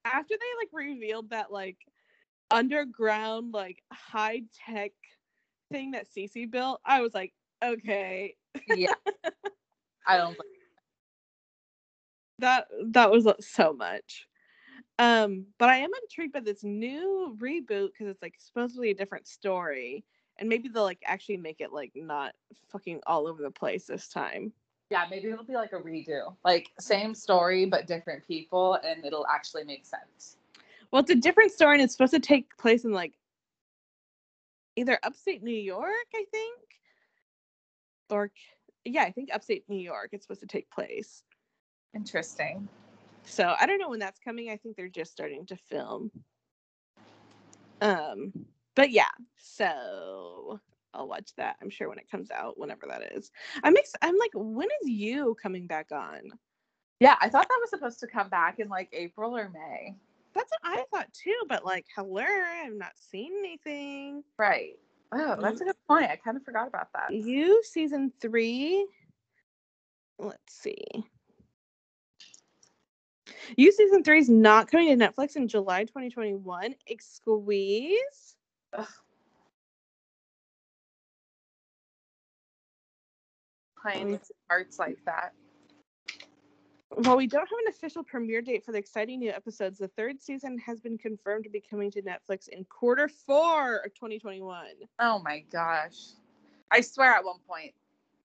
[0.06, 1.78] After they like revealed that like
[2.52, 4.92] underground like high tech
[5.72, 8.36] thing that Cece built, I was like, okay,
[8.68, 8.94] Yeah.
[10.08, 10.54] I don't think
[12.40, 14.28] that that was uh, so much.
[15.00, 19.28] Um, but I am intrigued by this new reboot because it's like supposedly a different
[19.28, 20.04] story,
[20.38, 22.34] and maybe they'll like actually make it like not
[22.72, 24.52] fucking all over the place this time.
[24.94, 26.36] Yeah, maybe it'll be like a redo.
[26.46, 30.38] Like same story but different people and it'll actually make sense.
[30.92, 33.14] Well, it's a different story, and it's supposed to take place in like
[34.76, 36.60] either upstate New York, I think,
[38.12, 38.30] or
[38.86, 40.10] yeah, I think upstate New York.
[40.12, 41.24] It's supposed to take place.
[41.96, 42.68] Interesting.
[43.26, 44.52] So I don't know when that's coming.
[44.52, 46.12] I think they're just starting to film.
[47.82, 48.32] Um,
[48.76, 50.60] but yeah, so
[50.94, 51.56] I'll watch that.
[51.62, 53.32] I'm sure when it comes out, whenever that is.
[53.64, 56.22] I'm ex- I'm like, when is you coming back on?
[57.00, 59.96] Yeah, I thought that was supposed to come back in like April or May.
[60.34, 61.38] That's what I thought too.
[61.48, 64.24] But like, hello, I've not seen anything.
[64.38, 64.74] Right.
[65.12, 65.64] Oh, that's mm.
[65.64, 66.10] a good point.
[66.10, 67.14] I kind of forgot about that.
[67.14, 68.88] You season three.
[70.18, 70.86] Let's see.
[73.58, 76.76] You season three is not coming to Netflix in July 2021.
[77.00, 78.36] Squeeze.
[83.84, 84.20] Playing
[84.50, 85.34] arts like that.
[86.96, 90.22] While we don't have an official premiere date for the exciting new episodes, the third
[90.22, 94.66] season has been confirmed to be coming to Netflix in quarter four of 2021.
[95.00, 96.12] Oh my gosh.
[96.72, 97.74] I swear at one point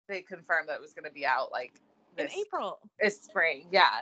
[0.07, 1.73] they confirmed that it was going to be out like
[2.17, 2.79] In April.
[2.99, 3.67] this spring.
[3.71, 4.01] Yeah.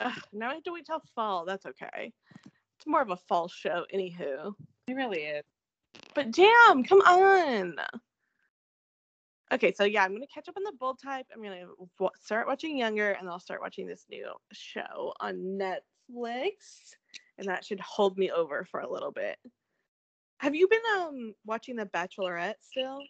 [0.00, 1.44] Ugh, now I have to wait till fall.
[1.44, 2.12] That's okay.
[2.76, 4.54] It's more of a fall show, anywho.
[4.86, 5.44] It really is.
[6.14, 7.76] But damn, come on.
[9.50, 11.26] Okay, so yeah, I'm gonna catch up on the bold type.
[11.34, 11.66] I'm gonna
[11.98, 16.94] w- start watching Younger, and I'll start watching this new show on Netflix,
[17.38, 19.38] and that should hold me over for a little bit.
[20.38, 23.00] Have you been um watching The Bachelorette still?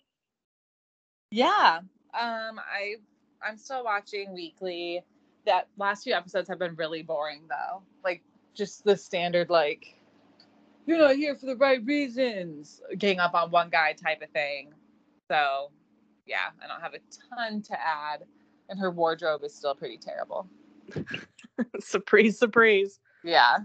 [1.30, 1.80] Yeah.
[2.14, 2.96] Um I
[3.42, 5.02] I'm still watching weekly.
[5.44, 7.82] That last few episodes have been really boring though.
[8.04, 8.22] Like
[8.54, 9.94] just the standard like
[10.86, 12.80] you're not here for the right reasons.
[12.96, 14.72] Gang up on one guy type of thing.
[15.28, 15.70] So
[16.28, 16.98] yeah, I don't have a
[17.36, 18.24] ton to add.
[18.68, 20.46] And her wardrobe is still pretty terrible.
[21.80, 23.00] surprise, surprise.
[23.24, 23.58] Yeah.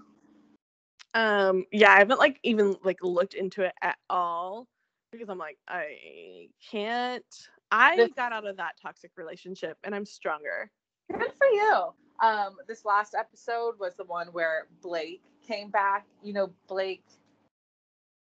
[1.13, 4.67] Um, yeah, I haven't like even like looked into it at all
[5.11, 7.23] because I'm like, I can't.
[7.71, 10.71] I This- got out of that toxic relationship, and I'm stronger.
[11.11, 11.93] Good for you.
[12.21, 16.05] Um, this last episode was the one where Blake came back.
[16.23, 17.03] You know, Blake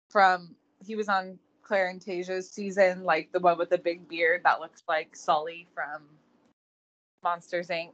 [0.09, 1.37] from he was on
[1.71, 5.67] Claire and Tayshia's season, like the one with the big beard that looks like Sully
[5.73, 6.01] from
[7.23, 7.91] Monsters Inc.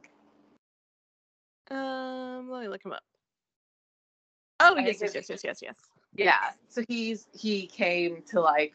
[1.70, 3.04] Um, let me look him up.
[4.58, 5.76] Oh I yes, yes, yes, yes, yes, yes.
[6.16, 6.50] Yeah.
[6.68, 8.74] So he's he came to like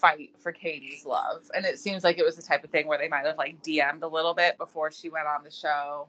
[0.00, 1.50] fight for Katie's love.
[1.52, 3.60] And it seems like it was the type of thing where they might have like
[3.60, 6.06] DM'd a little bit before she went on the show.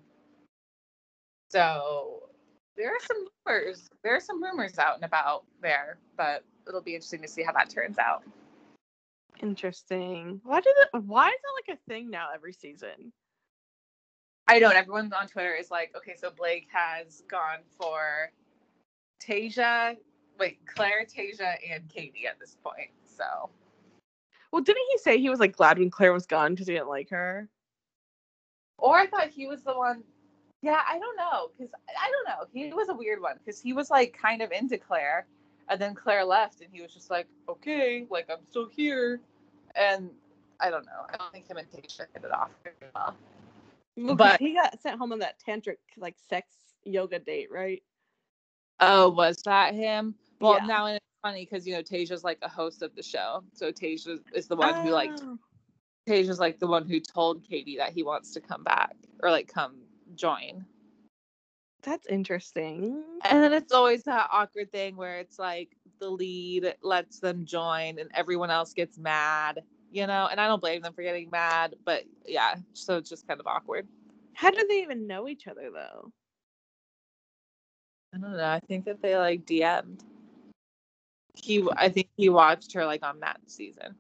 [1.49, 2.29] So
[2.77, 3.89] there are some rumors.
[4.03, 7.53] There are some rumors out and about there, but it'll be interesting to see how
[7.53, 8.23] that turns out.
[9.41, 10.39] Interesting.
[10.43, 11.03] Why did it?
[11.03, 13.11] Why is that like a thing now every season?
[14.47, 14.75] I don't.
[14.75, 18.31] everyone on Twitter is like, okay, so Blake has gone for
[19.21, 19.97] Tayshia,
[20.39, 22.91] wait, Claire, Tayshia, and Katie at this point.
[23.05, 23.49] So,
[24.51, 26.89] Well, didn't he say he was like glad when Claire was gone because he didn't
[26.89, 27.49] like her?
[28.77, 30.03] or I thought he was the one.
[30.61, 32.45] Yeah, I don't know, because I don't know.
[32.51, 35.27] He was a weird one because he was like kind of into Claire,
[35.69, 39.19] and then Claire left, and he was just like, okay, like I'm still here,
[39.75, 40.09] and
[40.59, 41.05] I don't know.
[41.11, 43.15] I don't think him and Tayshia hit it off very well.
[43.97, 46.53] Well, But- he got sent home on that tantric like sex
[46.83, 47.81] yoga date, right?
[48.79, 50.15] Oh, was that him?
[50.39, 50.65] Well, Yeah.
[50.65, 54.19] now it's funny because you know Tayshia's like a host of the show, so Tayshia
[54.33, 55.37] is the one who like Oh.
[56.07, 59.47] Tayshia's like the one who told Katie that he wants to come back or like
[59.47, 59.81] come
[60.15, 60.65] join.
[61.85, 63.03] That's interesting.
[63.23, 67.99] And then it's always that awkward thing where it's like the lead lets them join
[67.99, 69.61] and everyone else gets mad,
[69.91, 70.27] you know?
[70.29, 73.45] And I don't blame them for getting mad, but yeah, so it's just kind of
[73.45, 73.87] awkward.
[74.33, 76.11] How do they even know each other though?
[78.13, 78.43] I don't know.
[78.43, 80.03] I think that they like DM'd.
[81.35, 83.95] He, I think he watched her like on that season.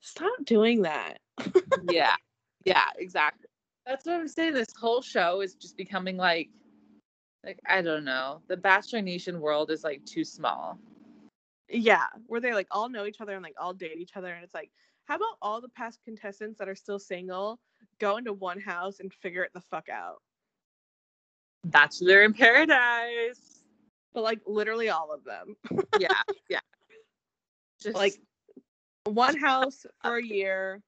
[0.00, 1.18] Stop doing that.
[1.90, 2.14] yeah,
[2.64, 3.48] yeah, exactly.
[3.84, 4.54] That's what I'm saying.
[4.54, 6.50] This whole show is just becoming like,
[7.44, 8.40] like I don't know.
[8.48, 10.78] The Bachelor Nation world is like too small.
[11.68, 14.42] Yeah, where they like all know each other and like all date each other, and
[14.44, 14.70] it's like,
[15.04, 17.58] how about all the past contestants that are still single
[18.00, 20.22] go into one house and figure it the fuck out?
[21.64, 23.64] Bachelor in Paradise.
[24.14, 25.54] But like literally all of them,
[25.98, 26.08] Yeah,
[26.48, 26.60] yeah.
[27.82, 28.14] Just like
[29.04, 30.82] one house for a year.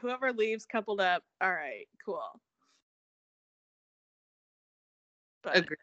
[0.00, 1.22] Whoever leaves coupled up.
[1.40, 2.22] All right, cool.
[5.42, 5.76] But agree.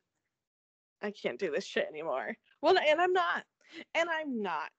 [1.01, 2.35] I can't do this shit anymore.
[2.61, 3.43] Well, and I'm not.
[3.93, 4.71] And I'm not.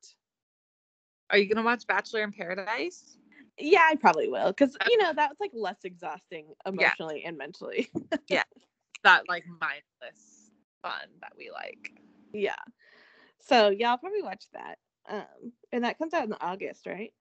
[1.30, 3.18] Are you gonna watch Bachelor in Paradise?
[3.58, 6.92] Yeah, I probably will because you know that was like less exhausting Yeah.
[6.92, 7.88] emotionally and mentally.
[8.28, 8.42] Yeah,
[9.04, 10.50] that like mindless
[10.82, 11.92] fun that we like.
[12.32, 12.54] yeah.
[13.40, 14.78] So yeah, I'll probably watch that.
[15.08, 17.12] Um, and that comes out in August, right?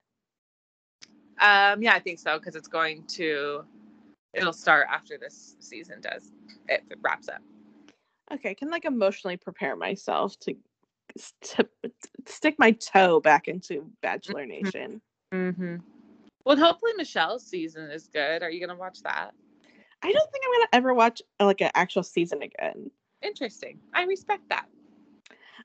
[1.40, 3.64] Um, yeah, I think so because it's going to.
[4.36, 6.30] It'll start after this season does.
[6.68, 7.42] It, wraps up.
[8.32, 10.56] Okay, I can like emotionally prepare myself to,
[11.42, 11.68] to
[12.26, 15.00] stick my toe back into Bachelor Nation.
[15.32, 15.76] Mm-hmm.
[16.44, 18.42] Well, hopefully Michelle's season is good.
[18.42, 19.32] Are you gonna watch that?
[20.02, 22.90] I don't think I'm gonna ever watch like an actual season again.
[23.22, 23.80] Interesting.
[23.94, 24.66] I respect that.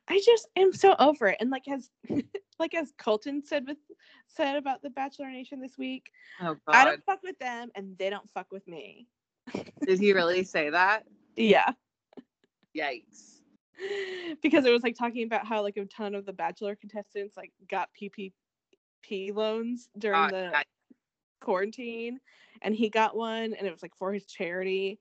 [0.07, 1.37] I just am so over it.
[1.39, 1.89] And like as
[2.61, 3.77] like as Colton said with
[4.27, 6.09] said about the Bachelor Nation this week,
[6.41, 9.07] Oh I don't fuck with them and they don't fuck with me.
[9.85, 11.03] Did he really say that?
[11.35, 11.71] Yeah.
[12.77, 13.39] Yikes.
[14.41, 17.51] because it was like talking about how like a ton of the bachelor contestants like
[17.69, 20.63] got PPP loans during Uh, the I-
[21.41, 22.19] quarantine
[22.61, 24.99] and he got one and it was like for his charity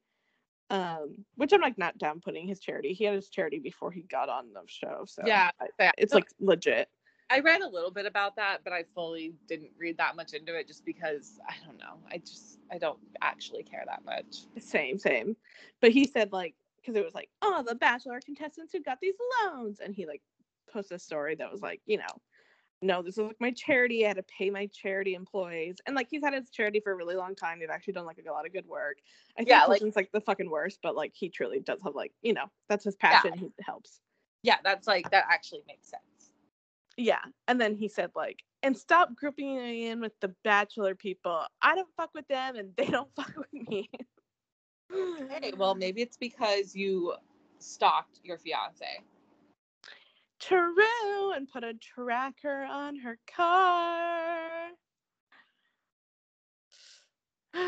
[0.71, 4.01] um which i'm like not down putting his charity he had his charity before he
[4.03, 6.89] got on the show so Yeah, I- it's like legit
[7.31, 10.55] I read a little bit about that, but I fully didn't read that much into
[10.59, 11.99] it just because I don't know.
[12.11, 14.47] I just I don't actually care that much.
[14.59, 15.37] same same
[15.81, 19.15] but he said like because it was like oh the bachelor contestants who got these
[19.45, 20.23] loans and he like
[20.73, 22.07] posted a story that was like you know
[22.83, 26.09] no this is like my charity i had to pay my charity employees and like
[26.11, 28.47] he's had his charity for a really long time they've actually done like a lot
[28.47, 28.99] of good work
[29.37, 31.81] i think Yeah, yeah, like- like, like the fucking worst but like he truly does
[31.83, 33.11] have like you know that's his Yeah.
[33.23, 34.01] passion he helps
[34.43, 36.03] Yeah, that's like that actually makes sense.
[37.01, 41.45] Yeah and then he said like and stop grouping me in with the bachelor people
[41.63, 43.89] i don't fuck with them and they don't fuck with me
[44.93, 47.15] Hey, well maybe it's because you
[47.59, 49.03] stalked your fiance.
[50.41, 54.71] True, and put a tracker on her car.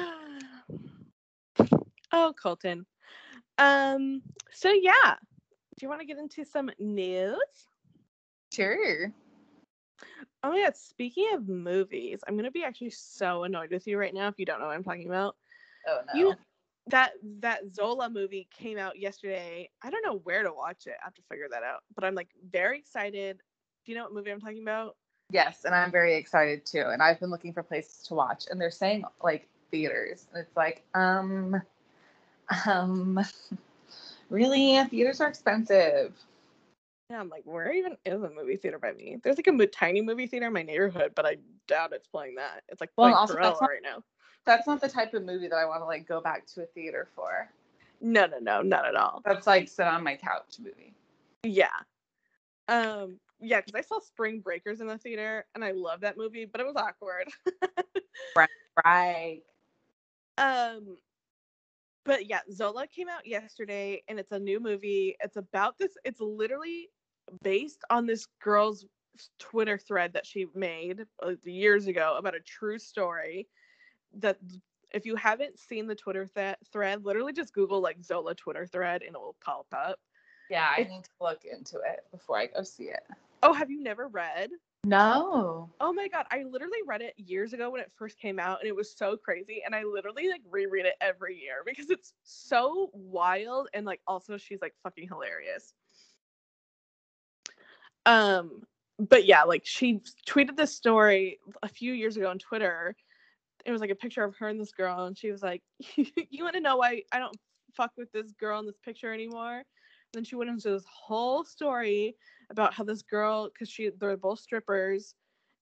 [2.12, 2.86] oh, Colton.
[3.58, 4.22] Um.
[4.50, 5.16] So yeah,
[5.76, 7.36] do you want to get into some news?
[8.52, 9.12] Sure.
[10.42, 10.76] Oh my god!
[10.76, 14.46] Speaking of movies, I'm gonna be actually so annoyed with you right now if you
[14.46, 15.36] don't know what I'm talking about.
[15.86, 16.18] Oh no.
[16.18, 16.34] You
[16.88, 19.70] that that Zola movie came out yesterday.
[19.82, 20.94] I don't know where to watch it.
[21.00, 21.82] I have to figure that out.
[21.94, 23.40] But I'm like very excited.
[23.84, 24.96] Do you know what movie I'm talking about?
[25.30, 26.84] Yes, and I'm very excited too.
[26.88, 30.56] And I've been looking for places to watch, and they're saying like theaters, and it's
[30.56, 31.60] like, um,
[32.66, 33.18] um,
[34.28, 36.14] really, theaters are expensive.
[37.12, 39.18] Yeah, I'm like, where even is a movie theater by me?
[39.22, 41.36] There's like a tiny movie theater in my neighborhood, but I
[41.68, 42.62] doubt it's playing that.
[42.70, 44.02] It's like Well, playing also, that's not- right now.
[44.46, 46.66] That's not the type of movie that I want to like go back to a
[46.66, 47.50] theater for.
[48.00, 49.20] No, no, no, not at all.
[49.26, 50.94] That's like sit on my couch movie.
[51.42, 51.66] Yeah.
[52.68, 56.46] Um, yeah, because I saw Spring Breakers in the theater and I love that movie,
[56.46, 57.28] but it was awkward.
[58.86, 59.42] Right.
[60.38, 60.96] um
[62.06, 65.14] but yeah, Zola came out yesterday and it's a new movie.
[65.20, 66.88] It's about this, it's literally
[67.42, 68.84] based on this girl's
[69.38, 73.46] Twitter thread that she made uh, years ago about a true story
[74.14, 74.38] that
[74.92, 79.02] if you haven't seen the Twitter th- thread, literally just Google like Zola Twitter thread
[79.02, 79.98] and it will pop up.
[80.50, 83.02] Yeah, I It's- need to look into it before I go see it.
[83.42, 84.50] Oh, have you never read?
[84.84, 85.70] No.
[85.80, 88.68] Oh my god, I literally read it years ago when it first came out and
[88.68, 92.90] it was so crazy and I literally like reread it every year because it's so
[92.92, 95.74] wild and like also she's like fucking hilarious.
[98.06, 98.62] Um
[98.98, 102.94] but yeah, like she tweeted this story a few years ago on Twitter.
[103.64, 105.62] It was like a picture of her and this girl and she was like,
[105.96, 107.38] "You want to know why I don't
[107.74, 109.64] fuck with this girl in this picture anymore?" And
[110.14, 112.16] then she went into this whole story
[112.50, 115.14] about how this girl cuz she they're both strippers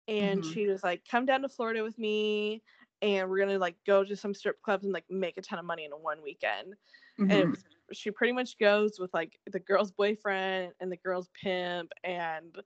[0.08, 0.44] and Mhm.
[0.44, 2.62] she was like come down to florida with me
[3.02, 5.64] and we're gonna like go to some strip clubs and like make a ton of
[5.64, 6.74] money in one weekend
[7.28, 7.50] and it Mhm.
[7.50, 12.56] was, she pretty much goes with like the girl's boyfriend and the girl's pimp and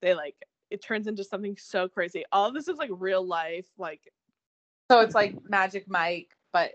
[0.00, 0.36] they like
[0.70, 4.12] it turns into something so crazy all this is like real life like
[4.90, 6.72] So it's like Magic Mike, but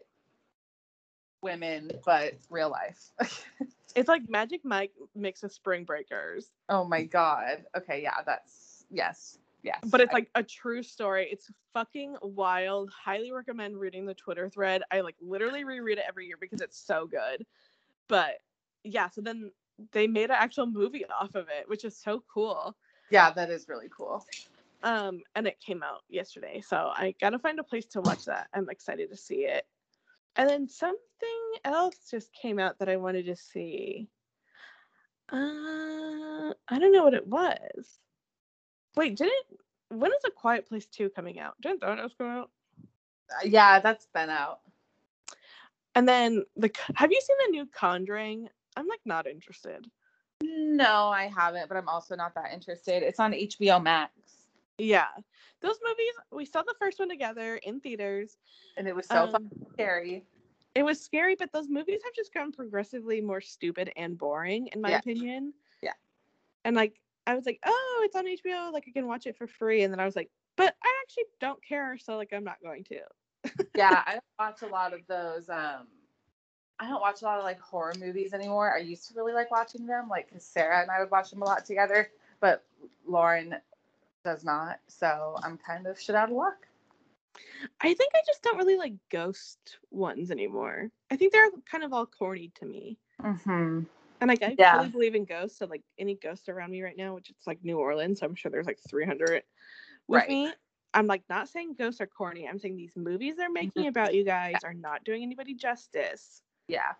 [1.41, 3.11] women, but real life.
[3.95, 7.63] it's like magic mike mixed with spring breakers oh my god.
[7.77, 9.79] Okay, yeah, that's yes, yes.
[9.85, 14.83] but it's like a true story it's fucking wild highly recommend reading the twitter thread
[14.91, 17.45] i like literally reread it every year because it's so good
[18.07, 18.35] but
[18.83, 19.51] yeah so then
[19.91, 22.75] they made an actual movie off of it which is so cool.
[23.11, 24.25] Yeah, that is really cool.
[24.83, 28.47] um and it came out yesterday so i gotta find a place to watch that.
[28.53, 29.65] I'm excited to see it.
[30.37, 30.99] And then something
[31.63, 34.07] else just came out that i wanted to see.
[35.31, 37.99] Uh i don't know what it was.
[38.95, 39.45] Wait didn't
[39.89, 41.55] when is a quiet place 2 coming out?
[41.61, 42.51] Didn't that was coming out?
[43.31, 44.59] Uh, yeah, that's been out.
[45.95, 49.85] And then the have you seen the new conjuring i'm like not interested
[50.43, 53.01] No, I haven't, but I'm also not that interested.
[53.03, 54.11] It's on HBO Max,
[54.77, 55.07] yeah
[55.61, 58.37] those movies we saw the first one together in theaters
[58.77, 60.25] and it was so Um, fucking scary.
[60.75, 64.81] it was scary, but those movies have just gotten progressively more stupid and boring, in
[64.81, 64.99] my Yeah.
[64.99, 65.53] opinion.
[65.81, 65.93] Yeah.
[66.65, 69.47] And like, I was like, oh, it's on HBO, like I can watch it for
[69.47, 69.83] free.
[69.83, 72.83] And then I was like, but I actually don't care, so like I'm not going
[72.85, 72.99] to.
[73.75, 75.49] Yeah, I don't watch a lot of those.
[75.49, 75.87] Um,
[76.79, 78.73] I don't watch a lot of like horror movies anymore.
[78.73, 81.41] I used to really like watching them, like 'cause Sarah and I would watch them
[81.41, 82.65] a lot together, but
[83.05, 83.55] Lauren
[84.23, 84.79] does not.
[84.87, 86.67] So I'm kind of shit out of luck.
[87.81, 90.89] I think I just don't really like ghost ones anymore.
[91.11, 92.97] I think they're kind of all corny to me.
[93.21, 93.83] Mm-hmm.
[94.21, 94.77] And like I Yeah.
[94.77, 97.63] fully believe in ghosts, so like any ghost around me right now, which it's like
[97.63, 99.43] New Orleans, so I'm sure there's like 300
[100.07, 100.29] with Right.
[100.29, 100.53] me.
[100.95, 102.47] I'm like not saying ghosts are corny.
[102.47, 106.41] I'm saying these movies they're making about you guys are not doing anybody justice.
[106.69, 106.93] Yeah.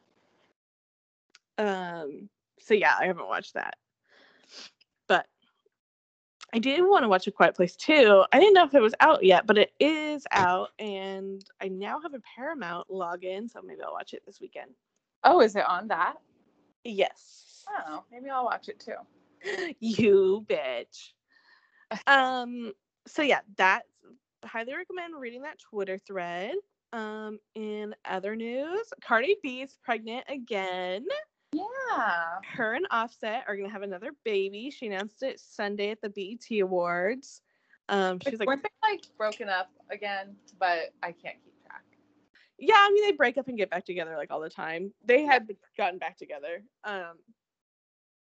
[1.58, 2.30] Um
[2.60, 3.78] so yeah, I haven't watched that.
[5.08, 5.28] But
[6.54, 8.24] I did want to watch A Quiet Place too.
[8.34, 12.02] I didn't know if it was out yet, but it is out and I now
[12.02, 14.72] have a Paramount login, so maybe I'll watch it this weekend.
[15.24, 16.16] Oh, is it on that?
[16.84, 17.64] Yes.
[17.70, 19.74] Oh, maybe I'll watch it too.
[19.80, 21.12] you bitch.
[22.08, 22.74] Um
[23.08, 23.88] so yeah, that's
[24.44, 26.56] highly recommend reading that Twitter thread.
[26.94, 31.06] Um in other news, Cardi B is pregnant again.
[31.52, 32.40] Yeah.
[32.54, 34.70] Her and Offset are gonna have another baby.
[34.70, 37.42] She announced it Sunday at the BET Awards.
[37.90, 40.36] Um she's like weren't they like broken up again?
[40.60, 41.84] But I can't keep track.
[42.58, 44.94] Yeah, I mean they break up and get back together like all the time.
[45.04, 45.48] They had
[45.78, 46.64] gotten back together.
[46.84, 47.18] Um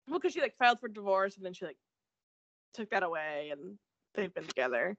[0.07, 1.77] well because she like filed for divorce and then she like
[2.73, 3.77] took that away and
[4.17, 4.97] they've been together.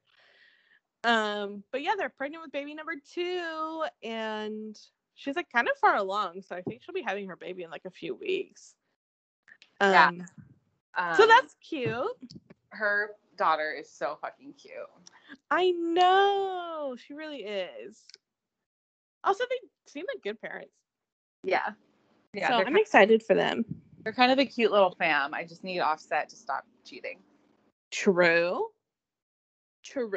[1.05, 4.79] Um but yeah, they're pregnant with baby number two and
[5.15, 7.71] she's like kind of far along, so I think she'll be having her baby in
[7.71, 8.75] like a few weeks.
[9.81, 10.11] Um Yeah.
[10.97, 12.17] Um, so that's cute.
[12.71, 14.75] her daughter is so fucking cute.
[15.51, 16.97] I know.
[16.99, 18.03] She really is.
[19.23, 19.57] Also, they
[19.87, 20.73] seem like good parents.
[21.45, 21.71] Yeah.
[22.33, 22.49] Yeah.
[22.49, 23.65] so I'm excited for them.
[24.03, 25.35] they're kind of a cute little fam.
[25.35, 27.21] I just need Offset to stop cheating.
[27.91, 28.67] True.
[29.89, 30.09] True.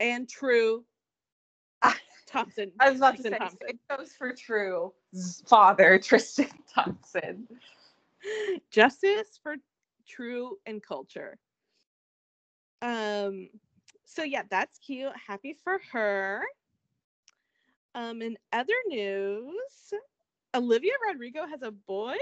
[0.00, 0.84] And true.
[2.26, 2.72] Thompson.
[2.80, 3.58] I was about to say Thompson.
[3.68, 4.92] it goes for True
[5.46, 7.46] father Tristan Thompson.
[8.70, 9.56] Justice for
[10.08, 11.38] true and culture.
[12.82, 13.48] Um
[14.04, 15.12] so yeah, that's cute.
[15.26, 16.42] Happy for her.
[17.96, 19.92] Um, in other news,
[20.54, 22.18] Olivia Rodrigo has a boyfriend.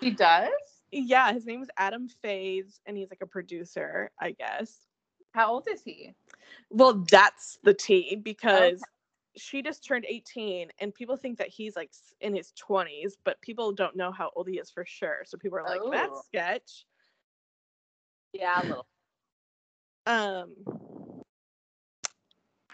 [0.00, 0.50] He does.
[0.90, 4.86] Yeah, his name is Adam Faze, and he's like a producer, I guess.
[5.32, 6.14] How old is he?
[6.70, 8.82] Well, that's the tea because
[9.36, 13.72] she just turned 18 and people think that he's like in his 20s, but people
[13.72, 15.22] don't know how old he is for sure.
[15.24, 15.90] So people are like, Oh.
[15.92, 16.86] that's sketch.
[18.32, 18.86] Yeah, a little.
[20.06, 20.54] Um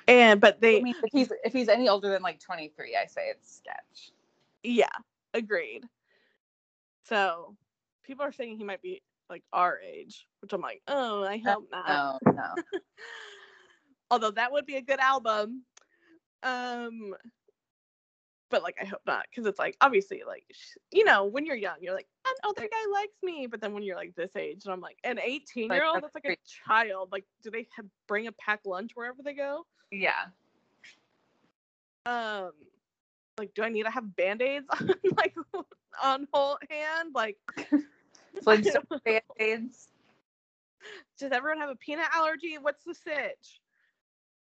[0.07, 3.07] and but they I mean, if he's if he's any older than like 23, I
[3.07, 4.13] say it's sketch.
[4.63, 4.87] yeah,
[5.35, 5.85] agreed.
[7.05, 7.57] So
[8.05, 11.69] people are saying he might be like our age, which I'm like, oh, I hope
[11.71, 12.21] not.
[12.25, 12.81] No, no.
[14.11, 15.65] Although that would be a good album.
[16.43, 17.15] Um
[18.51, 20.45] but like I hope not because it's like obviously like
[20.93, 23.83] you know when you're young you're like an older guy likes me but then when
[23.83, 27.09] you're like this age and I'm like an 18 year old that's like a child
[27.11, 30.27] like do they have, bring a packed lunch wherever they go Yeah.
[32.07, 32.53] um
[33.39, 35.35] like do I need to have band-aids on like
[36.03, 37.37] on whole hand like
[38.43, 39.89] Flintstone band-aids.
[41.19, 42.57] does everyone have a peanut allergy?
[42.61, 43.61] What's the sitch?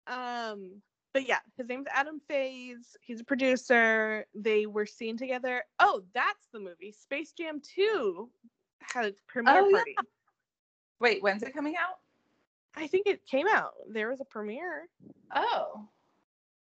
[0.06, 0.80] Um
[1.12, 2.96] but yeah his name's adam faze.
[3.00, 4.26] He's a producer.
[4.34, 5.62] They were seen together.
[5.78, 6.92] Oh that's the movie.
[6.92, 8.28] Space jam 2
[8.82, 9.76] had its premiere Oh, yeah.
[9.78, 9.96] party.
[11.00, 11.98] Wait, when's it coming out?
[12.76, 13.72] i think it came out.
[13.88, 14.88] There was a premiere.
[15.34, 15.88] Oh.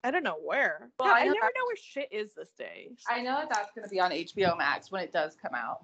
[0.03, 2.89] I don't know where Well, God, I i never know where shit is this day
[3.09, 5.83] I know that that's going to be on HBO Max when it does come out.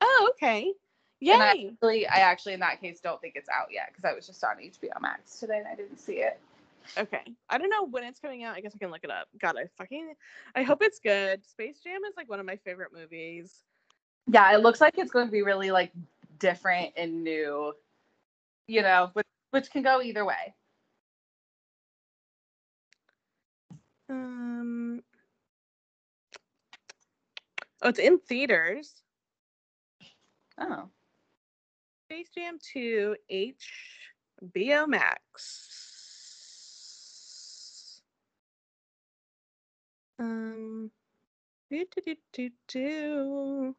[0.00, 0.72] oh okay
[1.20, 4.04] yay And I actually, I actually in that case don't think it's out yet because
[4.04, 6.40] I was just on HBO Max today and I didn't see it.
[6.98, 7.22] Okay.
[7.48, 8.56] I don't know when it's coming out.
[8.56, 9.28] I guess I can look it up.
[9.40, 10.14] God, I fucking
[10.56, 11.46] I hope it's good.
[11.46, 13.62] Space Jam is like one of my favorite movies.
[14.26, 15.92] Yeah, it looks like it's going to be really like
[16.40, 17.72] different and new,
[18.66, 20.54] you know, which, which can go either way.
[24.12, 25.02] Um
[27.80, 29.02] Oh, it's in theaters.
[30.58, 30.90] Oh.
[32.04, 35.70] Space Jam 2 HBO Max.
[40.18, 40.90] Um
[41.70, 43.76] do, do, do, do, do.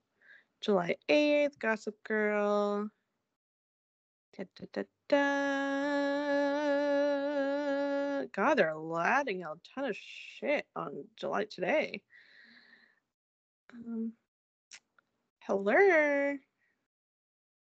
[0.62, 2.90] July 8th, Gossip Girl.
[4.36, 6.53] Da, da, da, da.
[8.32, 12.02] God, they're adding a ton of shit on July today.
[13.74, 14.14] Um,
[15.42, 16.38] hello.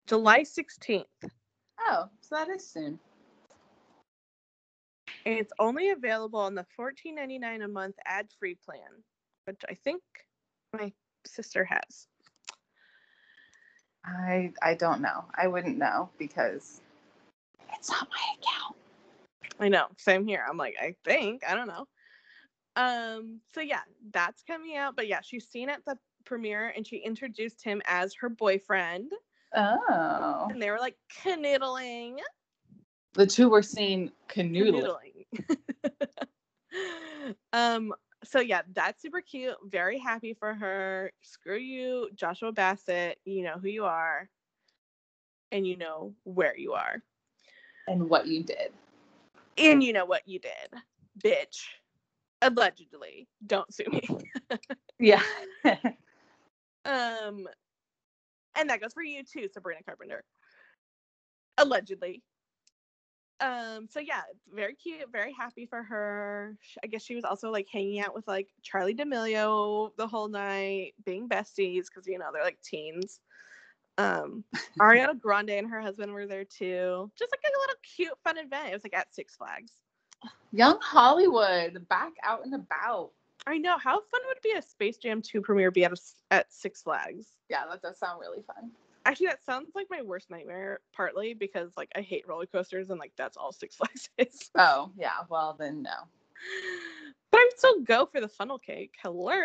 [0.07, 1.03] July 16th.
[1.79, 2.99] Oh, so that is soon.
[5.25, 9.03] And it's only available on the $14.99 a month ad free plan,
[9.45, 10.03] which I think
[10.73, 10.93] my
[11.25, 12.07] sister has.
[14.05, 15.25] I I don't know.
[15.35, 16.81] I wouldn't know because
[17.73, 18.75] it's not my account.
[19.59, 20.45] I know, same here.
[20.47, 21.87] I'm like, I think, I don't know.
[22.75, 23.81] Um, so yeah,
[24.11, 24.95] that's coming out.
[24.95, 29.11] But yeah, she's seen at the premiere and she introduced him as her boyfriend.
[29.55, 30.47] Oh.
[30.49, 32.17] And they were like canoodling.
[33.13, 35.25] The two were seen canoodling.
[35.37, 36.07] Canoodling.
[37.53, 37.93] um,
[38.25, 39.55] so yeah, that's super cute.
[39.69, 41.11] Very happy for her.
[41.21, 43.19] Screw you, Joshua Bassett.
[43.23, 44.29] You know who you are.
[45.51, 47.01] And you know where you are.
[47.87, 48.73] And what you did.
[49.57, 50.51] And you know what you did,
[51.23, 51.63] bitch.
[52.41, 53.27] Allegedly.
[53.45, 54.07] Don't sue me.
[54.97, 55.21] Yeah.
[56.85, 57.47] Um,
[58.55, 60.23] and that goes for you too, Sabrina Carpenter.
[61.57, 62.21] Allegedly.
[63.41, 64.21] Um, so yeah,
[64.53, 66.57] very cute, very happy for her.
[66.83, 70.93] I guess she was also like hanging out with like Charli D'Amelio the whole night,
[71.03, 73.19] being besties because you know they're like teens.
[73.97, 74.43] Um,
[74.79, 77.11] Ariana Grande and her husband were there too.
[77.17, 78.69] Just like a little cute, fun event.
[78.69, 79.71] It was like at Six Flags.
[80.51, 83.11] Young Hollywood back out and about.
[83.47, 83.77] I know.
[83.77, 86.51] How fun would it be a Space Jam 2 premiere be at, a s at
[86.51, 87.27] Six Flags?
[87.49, 88.71] Yeah, that does sound really fun.
[89.05, 92.99] Actually, that sounds like my worst nightmare, partly because like I hate roller coasters and
[92.99, 94.49] like that's all Six Flags is.
[94.55, 95.23] Oh, yeah.
[95.29, 95.91] Well, then no.
[97.31, 98.95] but I would still go for the funnel cake.
[99.03, 99.35] Hello.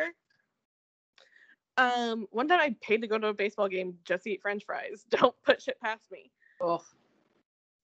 [1.81, 4.65] Um, one time I paid to go to a baseball game just to eat French
[4.67, 5.05] fries.
[5.11, 6.31] Don't put shit past me.
[6.63, 6.83] Ugh.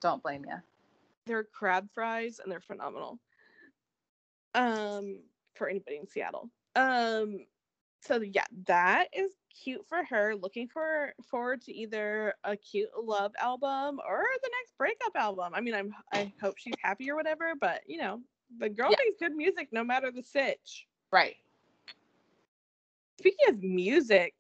[0.02, 0.56] Don't blame you.
[1.24, 3.18] They're crab fries and they're phenomenal.
[4.54, 5.20] Um,
[5.54, 6.50] for anybody in Seattle.
[6.74, 7.46] Um,
[8.02, 9.32] so yeah, that is
[9.64, 10.36] cute for her.
[10.36, 15.52] Looking for forward to either a cute love album or the next breakup album.
[15.54, 18.20] I mean, I'm I hope she's happy or whatever, but you know,
[18.58, 18.96] the girl Yeah.
[19.04, 20.86] makes good music no matter the sitch.
[21.10, 21.36] Right.
[23.18, 24.34] Speaking of music,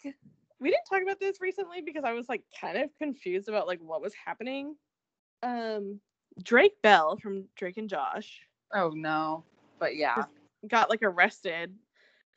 [0.60, 3.80] we didn't talk about this recently because I was like kind of confused about like
[3.80, 4.76] what was happening.
[5.42, 6.00] Um,
[6.42, 8.40] Drake Bell from Drake and Josh
[8.72, 9.44] Oh no.
[9.78, 10.24] but yeah.
[10.68, 11.74] got like arrested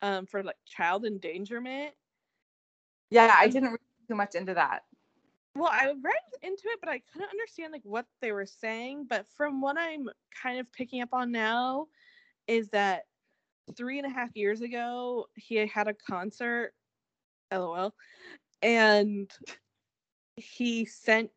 [0.01, 1.93] um for like child endangerment.
[3.09, 4.83] Yeah, I didn't read too much into that.
[5.55, 6.13] Well, I read
[6.43, 9.07] into it, but I couldn't understand like what they were saying.
[9.09, 10.09] But from what I'm
[10.41, 11.87] kind of picking up on now,
[12.47, 13.05] is that
[13.75, 16.73] three and a half years ago he had a concert,
[17.51, 17.93] lol,
[18.61, 19.29] and
[20.35, 21.31] he sent,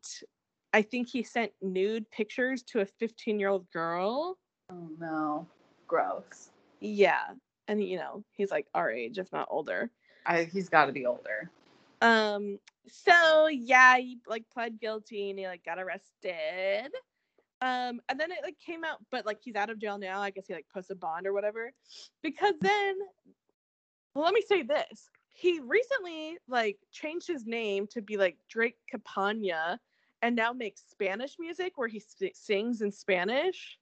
[0.73, 4.37] I think he sent nude pictures to a 15 year old girl.
[4.71, 5.47] Oh no,
[5.87, 6.49] gross.
[6.79, 7.23] Yeah,
[7.67, 9.91] and you know he's like our age, if not older.
[10.25, 11.51] I, he's got to be older.
[12.01, 16.91] Um, so yeah, he like pled guilty and he like got arrested.
[17.63, 20.21] Um, and then it like came out, but like he's out of jail now.
[20.21, 21.71] I guess he like posted bond or whatever.
[22.21, 22.97] Because then
[24.13, 25.09] well, let me say this.
[25.29, 29.79] He recently like changed his name to be like Drake Campana
[30.21, 33.79] and now makes Spanish music where he s- sings in Spanish.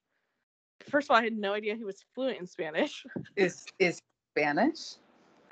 [0.88, 3.04] First of all, I had no idea he was fluent in Spanish.
[3.36, 3.98] Is is
[4.32, 4.94] Spanish?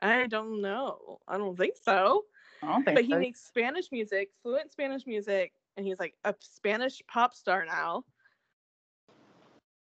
[0.02, 1.18] I don't know.
[1.26, 2.24] I don't think so.
[2.62, 6.34] I don't think but he makes Spanish music, fluent Spanish music, and he's like a
[6.40, 8.04] Spanish pop star now,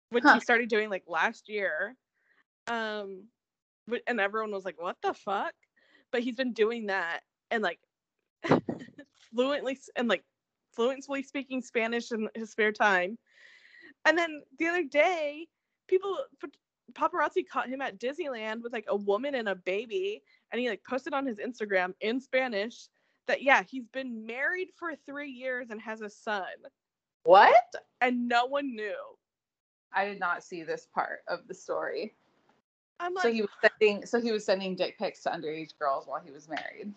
[0.10, 0.36] which Huh.
[0.36, 1.96] he started doing like last year.
[2.68, 3.28] Um,
[4.08, 5.54] and everyone was like, "What the fuck?"
[6.12, 7.80] But he's been doing that and like
[9.34, 10.24] fluently and like
[10.74, 13.18] fluently speaking Spanish in his spare time.
[14.06, 15.48] And then the other day,
[15.88, 16.18] people
[16.94, 20.84] paparazzi caught him at Disneyland with like a woman and a baby, and he like
[20.88, 22.88] posted on his Instagram in Spanish
[23.28, 26.46] that yeah, he's been married for three years and has a son,
[27.24, 27.54] what?
[28.02, 29.17] and no one knew.
[29.98, 32.14] I did not see this part of the story.
[33.00, 36.06] I'm like, so he was sending so he was sending dick pics to underage girls
[36.06, 36.94] while he was married.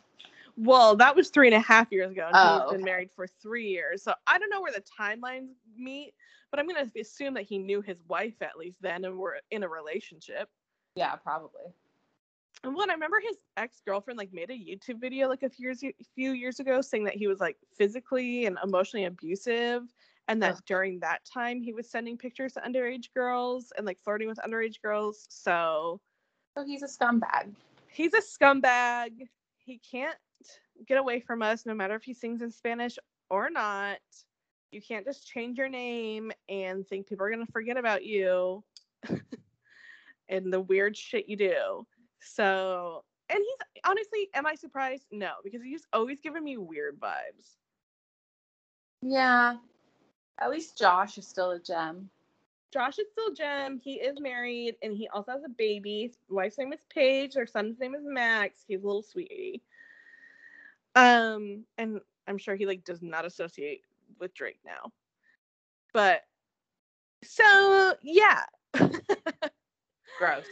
[0.56, 3.26] well, that was three and a half years ago, and Oh, he's been married for
[3.26, 4.02] three years.
[4.02, 5.48] So I don't know where the timelines
[5.78, 6.12] meet,
[6.50, 9.62] but I'm gonna assume that he knew his wife at least then, and were in
[9.62, 10.50] a relationship.
[10.94, 11.72] Yeah, probably.
[12.64, 15.68] And when I remember his ex girlfriend like made a YouTube video like a few
[15.68, 15.82] years
[16.14, 19.84] few years ago saying that he was like physically and emotionally abusive,
[20.28, 20.62] and that Ugh.
[20.66, 24.80] during that time he was sending pictures to underage girls and like flirting with underage
[24.82, 25.26] girls.
[25.28, 26.00] So
[26.56, 27.54] So he's a scumbag.
[27.88, 29.28] he's a scumbag.
[29.58, 30.16] He can't
[30.86, 32.98] get away from us no matter if he sings in Spanish
[33.28, 33.98] or not.
[34.72, 38.62] You can't just change your name and think people are gonna forget about you
[40.28, 41.86] and the weird shit you do.
[42.20, 45.06] So, and he's honestly, am I surprised?
[45.10, 47.56] No, because he's always given me weird vibes.
[49.02, 49.56] Yeah.
[50.40, 52.08] At least Josh is still a gem.
[52.72, 53.78] Josh is still gem.
[53.82, 56.02] He is married and he also has a baby.
[56.02, 57.34] His wife's name is Paige.
[57.34, 58.64] Their son's name is Max.
[58.66, 59.60] He's a little sweetie.
[60.94, 63.82] Um, and I'm sure he like does not associate
[64.18, 64.92] with Drake now.
[65.92, 66.22] But
[67.22, 68.44] so yeah.
[70.18, 70.46] Gross.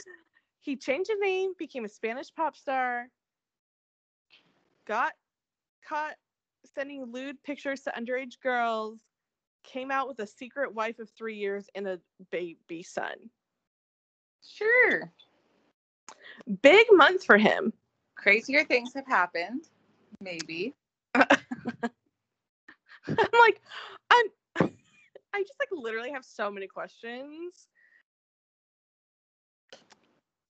[0.61, 3.09] he changed his name, became a Spanish pop star,
[4.86, 5.12] got
[5.86, 6.14] caught
[6.74, 8.99] sending lewd pictures to underage girls,
[9.69, 12.01] came out with a secret wife of three years and a
[12.31, 13.31] baby son.
[14.43, 15.12] Sure.
[16.62, 17.73] Big month for him.
[18.16, 19.69] Crazier things have happened.
[20.21, 20.75] Maybe.
[21.14, 21.29] I'm
[23.07, 23.61] like,
[24.11, 24.27] I'm
[25.35, 27.69] I just like literally have so many questions.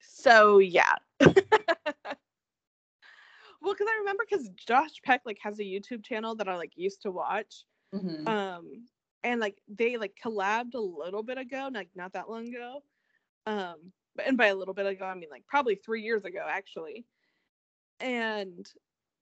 [0.01, 0.95] So yeah.
[1.21, 1.33] well,
[3.63, 7.03] because I remember because Josh Peck like has a YouTube channel that I like used
[7.03, 7.65] to watch.
[7.95, 8.27] Mhm.
[8.29, 8.87] Um
[9.25, 12.83] and like they like collabed a little bit ago, like not that long ago.
[13.47, 16.45] Um but and by a little bit ago, I mean like probably three years ago
[16.49, 17.05] actually.
[18.01, 18.67] And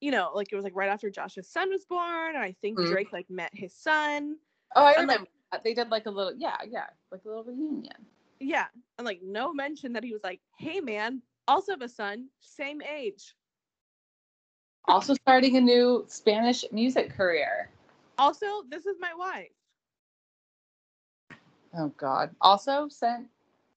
[0.01, 2.79] you know, like it was like right after Josh's son was born, and I think
[2.79, 2.91] Mhm.
[2.91, 4.37] Drake like met his son.
[4.75, 5.31] oh, I I'm like- remember.
[5.65, 8.05] They did like a little, yeah, yeah, like a little reunion.
[8.41, 8.67] Yeah.
[8.99, 12.83] And like no mention that he was like, hey man, also have a son, same
[12.83, 13.35] age.
[14.87, 17.71] Also starting a new Spanish music career.
[18.19, 19.49] Also, this is my wife.
[21.77, 22.31] Oh God.
[22.41, 23.27] Also sent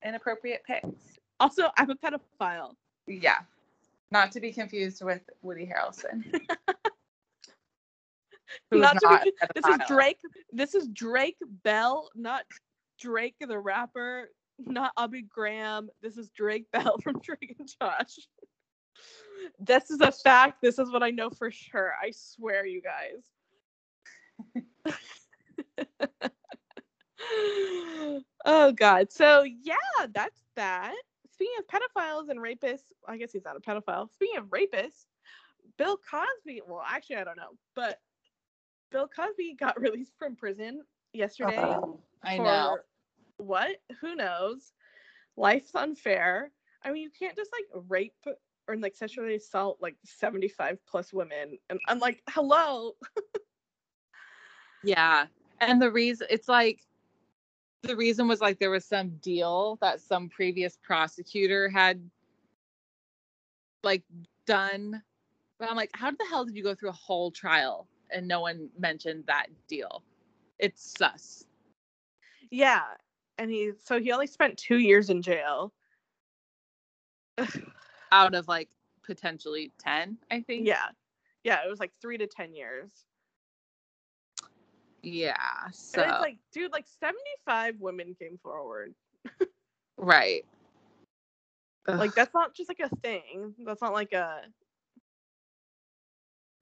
[0.06, 1.20] inappropriate pics.
[1.40, 2.76] Also, I'm a pedophile.
[3.08, 3.40] Yeah.
[4.12, 6.24] Not to be confused with Woody Harrelson.
[8.72, 9.22] Not be not con-
[9.56, 9.78] This is.
[9.88, 10.20] Drake.
[10.52, 12.44] This is Drake Bell, not
[13.00, 15.90] Drake the rapper, not Aubrey Graham.
[16.02, 18.28] This is Drake Bell from Drake and Josh.
[19.60, 20.62] This is a fact.
[20.62, 21.94] This is what I know for sure.
[22.02, 23.24] I swear, you guys.
[28.46, 29.12] oh God.
[29.12, 29.76] So yeah,
[30.14, 30.94] that's that.
[31.32, 34.12] Speaking of pedophiles and rapists, I guess he's not a pedophile.
[34.12, 35.06] Speaking of rapists,
[35.78, 36.62] Bill Cosby.
[36.68, 38.00] Well, actually, I don't know, but
[38.92, 40.82] Bill Cosby got released from prison
[41.14, 41.58] yesterday.
[41.58, 42.78] Oh, I know.
[43.38, 43.78] What?
[44.02, 44.74] Who knows?
[45.40, 46.52] life's unfair.
[46.84, 48.14] I mean, you can't just like rape
[48.68, 51.58] or like sexually assault like 75 plus women.
[51.70, 52.94] And I'm like, hello.
[54.84, 55.26] yeah.
[55.60, 56.82] And the reason it's like
[57.84, 62.10] the reason was like there was some deal that some previous prosecutor had
[63.84, 64.04] like
[64.46, 65.02] done.
[65.60, 68.42] But I'm like, how the hell did you go through a whole trial and no
[68.42, 70.04] one mentioned that deal?
[70.58, 71.46] It's sus.
[72.52, 72.84] Yeah.
[73.38, 75.74] And he so he only spent two years in jail.
[78.12, 78.70] Out of like
[79.04, 80.68] potentially 10, I think.
[80.68, 80.88] Yeah.
[81.44, 82.92] Yeah, it was like three to 10 years.
[85.02, 85.36] Yeah.
[85.72, 88.94] So And it's like, dude, like 75 women came forward.
[89.98, 90.46] right.
[91.88, 93.56] Like that's not just like a thing.
[93.66, 94.42] That's not like a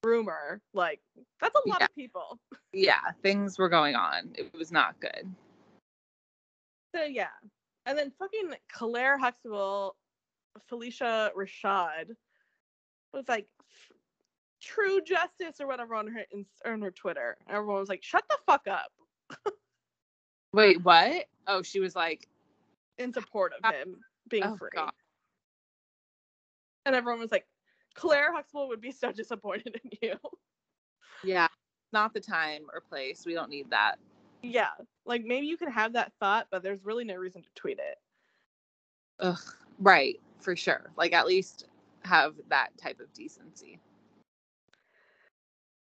[0.03, 0.61] rumor.
[0.73, 1.01] Like
[1.41, 1.85] that's a lot Yeah.
[1.85, 2.39] of people.
[2.73, 4.31] yeah, things were going on.
[4.35, 5.29] It was not good.
[6.95, 7.27] So yeah.
[7.85, 9.95] And then fucking Claire Huxtable,
[10.71, 12.15] Phylicia Rashad
[13.13, 13.47] was like
[14.67, 16.23] true justice or whatever on her
[16.65, 17.37] on her Twitter.
[17.47, 18.91] And Everyone was like, shut the fuck up
[20.53, 21.25] Wait, what?
[21.47, 22.27] Oh, she was like,
[22.97, 23.97] in support of him
[24.29, 24.69] being oh free.
[24.73, 24.91] god.
[26.85, 27.45] And everyone was like,
[27.95, 30.15] Claire Huxtable would be so disappointed in you.
[31.23, 31.47] Yeah,
[31.93, 33.25] not the time or place.
[33.25, 33.95] We don't need that.
[34.41, 34.69] yeah.
[35.05, 37.97] Like maybe you can have that thought, but there's really no reason to tweet it.
[39.19, 39.39] Ugh.
[39.79, 40.91] Right, for sure.
[40.97, 41.67] Like at least
[42.03, 43.79] have that type of decency.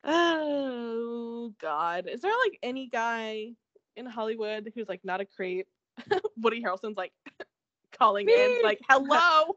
[0.04, 2.08] Oh God.
[2.08, 3.52] Is there like any guy
[3.96, 5.68] in Hollywood who's like not a creep?
[6.38, 7.14] Woody Harrelson's like
[7.98, 9.56] calling in, like, hello.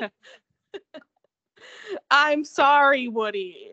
[2.10, 3.72] I'm sorry, Woody.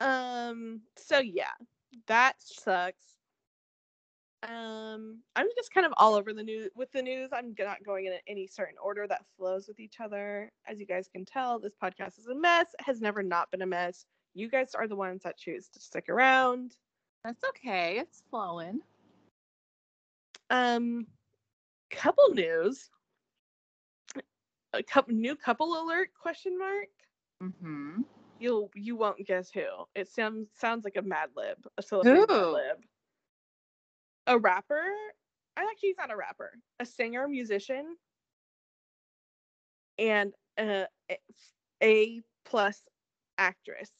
[0.00, 1.52] Um, so yeah,
[2.06, 3.19] that sucks.
[4.42, 7.30] Um, I'm just kind of all over the news with the news.
[7.32, 10.50] I'm not going in any certain order that flows with each other.
[10.66, 13.66] As you guys can tell, this podcast is a mess, has never not been a
[13.66, 14.06] mess.
[14.34, 16.76] You guys are the ones that choose to stick around.
[17.24, 17.98] That's okay.
[17.98, 18.80] It's flowing.
[20.48, 21.06] Um,
[21.90, 22.88] couple news.
[24.72, 26.88] A couple new couple alert question mark.
[27.42, 28.02] Mm-hmm.
[28.38, 29.66] You'll you won't guess who.
[29.94, 32.76] It sounds sounds like a Mad Lib, a celebrity Mad Lib.
[34.30, 34.84] A rapper.
[35.56, 36.52] I actually he's not a rapper.
[36.78, 37.96] A singer, musician,
[39.98, 40.86] and a
[41.82, 42.80] a plus
[43.38, 43.90] actress.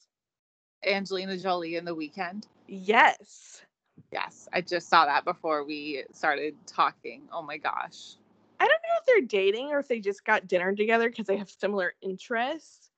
[0.87, 2.45] Angelina Jolie in the Weeknd.
[2.69, 3.63] Yes.
[4.13, 7.23] Yes, I just saw that before we started talking.
[7.33, 8.15] Oh my gosh.
[8.61, 11.39] I don't know if they're dating or if they just got dinner together because they
[11.39, 12.89] have similar interests.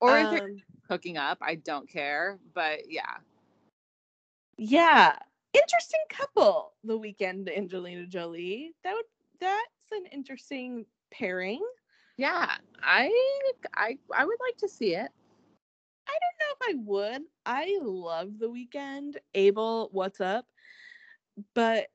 [0.00, 2.40] Or if they're Um, hooking up, I don't care.
[2.52, 3.18] But yeah.
[4.58, 5.16] Yeah.
[5.54, 6.72] Interesting couple.
[6.84, 8.72] The Weeknd Angelina Jolie.
[8.82, 9.04] That would
[9.40, 11.64] that's an interesting pairing.
[12.16, 12.50] Yeah.
[12.82, 13.10] I
[13.74, 15.08] I I would like to see it.
[16.06, 17.22] I don't know if I would.
[17.46, 19.14] I love the Weeknd.
[19.34, 20.44] Abel, what's up?
[21.54, 21.86] But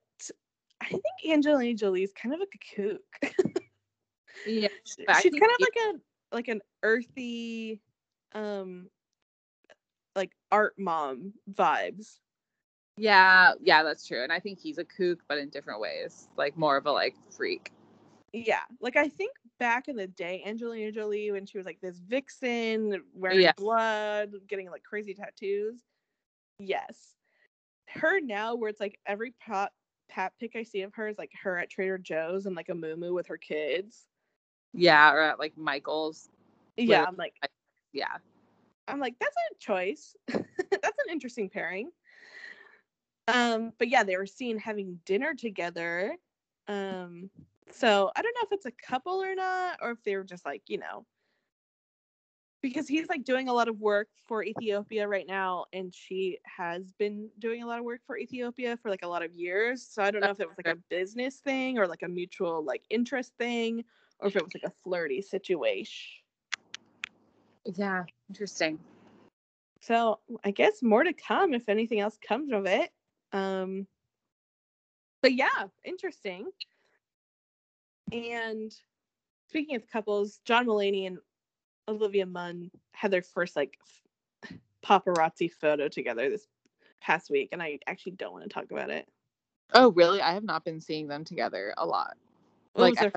[0.81, 3.01] I think Angelina Jolie is kind of a kook.
[4.45, 4.69] Yeah.
[4.85, 7.81] She- but I She's kind of like a like an earthy
[8.33, 8.89] um
[10.15, 12.19] like art mom vibes.
[12.99, 14.23] Yeah, yeah, that's true.
[14.23, 16.27] And I think he's a kook, but in different ways.
[16.35, 17.71] Like more of a like freak.
[18.33, 21.97] Yeah, like I think back in the day, Angelina Jolie, when she was like this
[21.97, 23.53] vixen, wearing Yeah.
[23.55, 25.79] blood, getting like crazy tattoos.
[26.59, 27.15] Yes,
[27.87, 29.71] her now, where it's like every pot
[30.09, 32.75] pat pick I see of her is like her at Trader Joe's and like a
[32.75, 34.07] moo with her kids.
[34.73, 36.29] Yeah, or at like Michael's.
[36.75, 37.35] Yeah, I'm like,
[37.93, 38.17] Yeah.
[38.89, 40.17] I'm like, that's a choice.
[40.27, 40.43] that's
[40.83, 41.91] an interesting pairing.
[43.33, 46.15] Um, but yeah, they were seen having dinner together.
[46.67, 47.29] Um,
[47.71, 50.45] so I don't know if it's a couple or not, or if they were just
[50.45, 51.05] like, you know,
[52.61, 56.91] because he's like doing a lot of work for Ethiopia right now, and she has
[56.93, 59.85] been doing a lot of work for Ethiopia for like a lot of years.
[59.89, 62.63] So I don't know if it was like a business thing or like a mutual
[62.63, 63.83] like interest thing,
[64.19, 66.21] or if it was like a flirty situation.
[67.75, 68.03] Yeah.
[68.29, 68.79] Interesting.
[69.81, 72.91] So I guess more to come if anything else comes of it.
[73.31, 73.87] Um,
[75.21, 76.47] but yeah, interesting.
[78.11, 78.73] And
[79.49, 81.19] speaking of couples, John Mulaney and
[81.87, 83.77] Olivia Munn had their first like
[84.43, 86.47] f- paparazzi photo together this
[87.01, 89.07] past week, and I actually don't want to talk about it.
[89.73, 90.21] Oh, really?
[90.21, 92.17] I have not been seeing them together a lot.
[92.73, 93.13] What Like,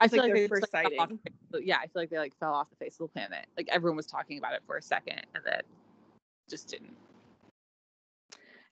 [0.00, 1.18] I it's feel like like, they first like, sighting.
[1.50, 3.46] the yeah, I feel like they like fell off the face of the planet.
[3.56, 5.62] Like everyone was talking about it for a second and then
[6.48, 6.96] just didn't.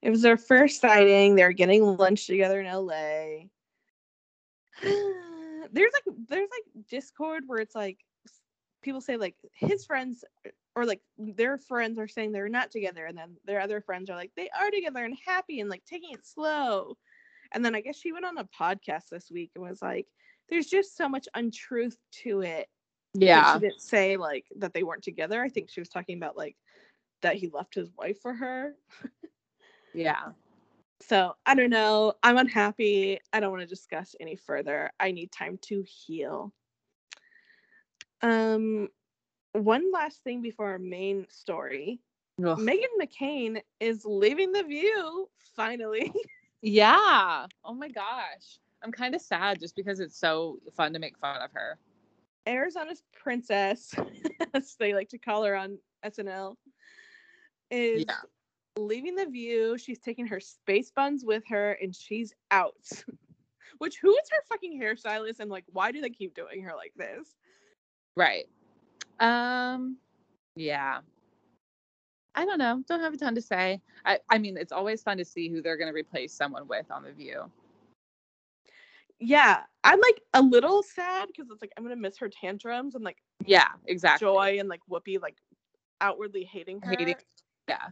[0.05, 1.34] It was their first sighting.
[1.34, 3.46] They were getting lunch together in LA.
[5.72, 7.98] there's like there's like Discord where it's like
[8.82, 10.22] people say like his friends
[10.76, 14.16] or like their friends are saying they're not together and then their other friends are
[14.16, 16.98] like they are together and happy and like taking it slow.
[17.52, 20.07] And then I guess she went on a podcast this week and was like
[20.50, 22.68] there's just so much untruth to it.
[23.14, 23.55] Yeah.
[23.55, 25.42] She didn't say like that they weren't together.
[25.42, 26.57] I think she was talking about like
[27.22, 28.74] that he left his wife for her.
[29.95, 30.30] Yeah.
[31.01, 32.14] So I don't know.
[32.22, 33.18] I'm unhappy.
[33.32, 34.90] I don't want to discuss any further.
[34.99, 36.53] I need time to heal.
[38.22, 38.88] Um,
[39.53, 42.01] one last thing before our main story.
[42.45, 42.59] Ugh.
[42.59, 46.12] Meghan McCain is leaving the view finally.
[46.66, 47.47] Yeah.
[47.62, 48.59] Oh my gosh.
[48.82, 51.78] I'm kind of sad just because it's so fun to make fun of her.
[52.47, 53.95] Arizona's princess,
[54.55, 55.76] as they like to call her on
[56.07, 56.55] SNL,
[57.70, 58.14] is Yeah.
[58.79, 59.79] Leaving the view.
[59.79, 62.75] She's taking her space buns with her and she's out.
[63.79, 66.93] Which who is her fucking hairstylist and like why do they keep doing her like
[66.97, 67.35] this?
[68.16, 68.47] Right.
[69.20, 69.97] Um
[70.57, 71.01] yeah.
[72.37, 72.83] I don't know.
[72.89, 73.81] Don't have a ton to say.
[74.05, 76.91] I I mean, it's always fun to see who they're going to replace someone with
[76.91, 77.51] on the view.
[79.20, 83.05] Yeah, I'm like a little sad because it's like I'm gonna miss her tantrums and
[83.05, 84.27] like Yeah, exactly.
[84.27, 85.37] Joy and like Whoopi like
[86.01, 86.91] outwardly hating her.
[86.91, 87.14] Hating-
[87.68, 87.89] Yeah.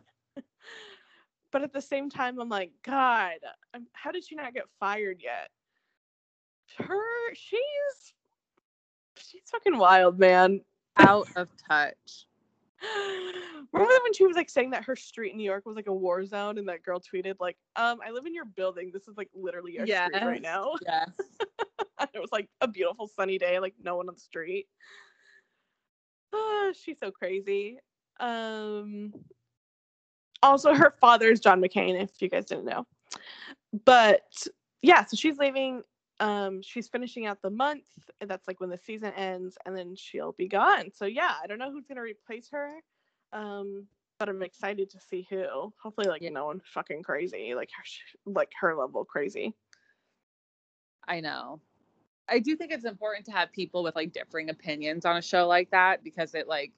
[1.52, 3.36] But at the same time, I'm like, God,
[3.74, 5.50] um, how did she not get fired yet?
[6.78, 8.14] Her, she's
[9.16, 10.62] she's fucking wild, man.
[10.96, 12.26] Out of touch.
[13.72, 15.94] Remember when she was like saying that her street in New York was like a
[15.94, 18.90] war zone, and that girl tweeted like, "Um, I live in your building.
[18.92, 20.42] This is like literally your street right Yes.
[20.42, 21.38] now." Yes.
[22.14, 24.68] it was like a beautiful sunny day, like no one on the street.
[26.32, 27.78] Ah, she's so crazy.
[28.20, 29.12] Um
[30.42, 32.86] also her father is John McCain, if you guys didn't know.
[33.84, 34.46] But
[34.82, 35.82] yeah, so she's leaving.
[36.20, 37.84] Um, she's finishing out the month,
[38.20, 40.90] and that's like when the season ends, and then she'll be gone.
[40.94, 42.74] So yeah, I don't know who's gonna replace her.
[43.32, 43.86] Um,
[44.18, 45.72] but I'm excited to see who.
[45.82, 46.30] Hopefully, like Yeah.
[46.30, 49.54] no one fucking crazy, like her, like her level crazy.
[51.08, 51.60] I know.
[52.28, 55.48] I do think it's important to have people with like differing opinions on a show
[55.48, 56.72] like that because it like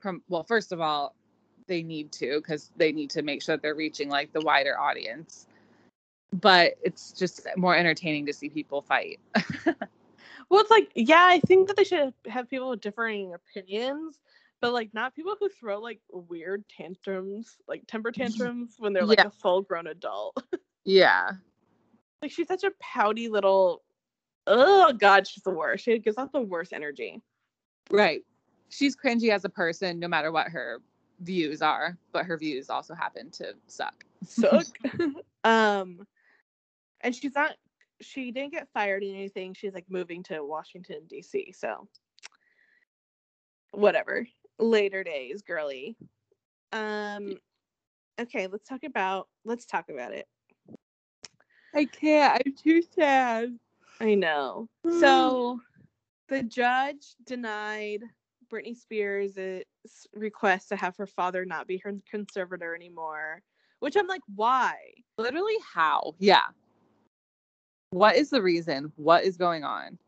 [0.00, 1.16] prom- well first of all
[1.66, 4.78] they need to cuz they need to make sure that they're reaching like the wider
[4.78, 5.46] audience.
[6.32, 9.20] But it's just more entertaining to see people fight.
[10.48, 14.20] Well, it's like, yeah, I think that they should have people with differing opinions,
[14.60, 19.18] but like not people who throw like weird tantrums, like temper tantrums when they're like
[19.18, 19.26] Yeah.
[19.26, 20.36] a full grown adult.
[20.84, 21.32] yeah.
[22.22, 23.82] like she's such a pouty little
[24.46, 25.84] oh god, she's the worst.
[25.84, 27.20] She gives off the worst energy.
[27.90, 28.22] Right.
[28.68, 30.80] She's cringy as a person no matter what her
[31.20, 34.04] views are, but her views also happen to suck.
[34.26, 34.66] Suck.
[35.44, 36.06] um
[37.00, 37.54] and she's not
[38.00, 39.54] she didn't get fired or anything.
[39.54, 41.54] She's like moving to Washington DC.
[41.54, 41.88] So
[43.72, 44.26] whatever.
[44.58, 45.96] Later days, girly.
[46.72, 47.34] Um
[48.20, 50.26] okay, let's talk about let's talk about it.
[51.74, 52.42] I can't.
[52.44, 53.58] I'm too sad.
[54.00, 54.68] I know.
[55.00, 55.60] So
[56.28, 58.02] the judge denied
[58.48, 59.64] Britney Spears'
[60.14, 63.42] request to have her father not be her conservator anymore,
[63.80, 64.76] which I'm like, why?
[65.18, 66.14] Literally how?
[66.18, 66.46] Yeah.
[67.90, 68.92] What is the reason?
[68.96, 69.98] What is going on?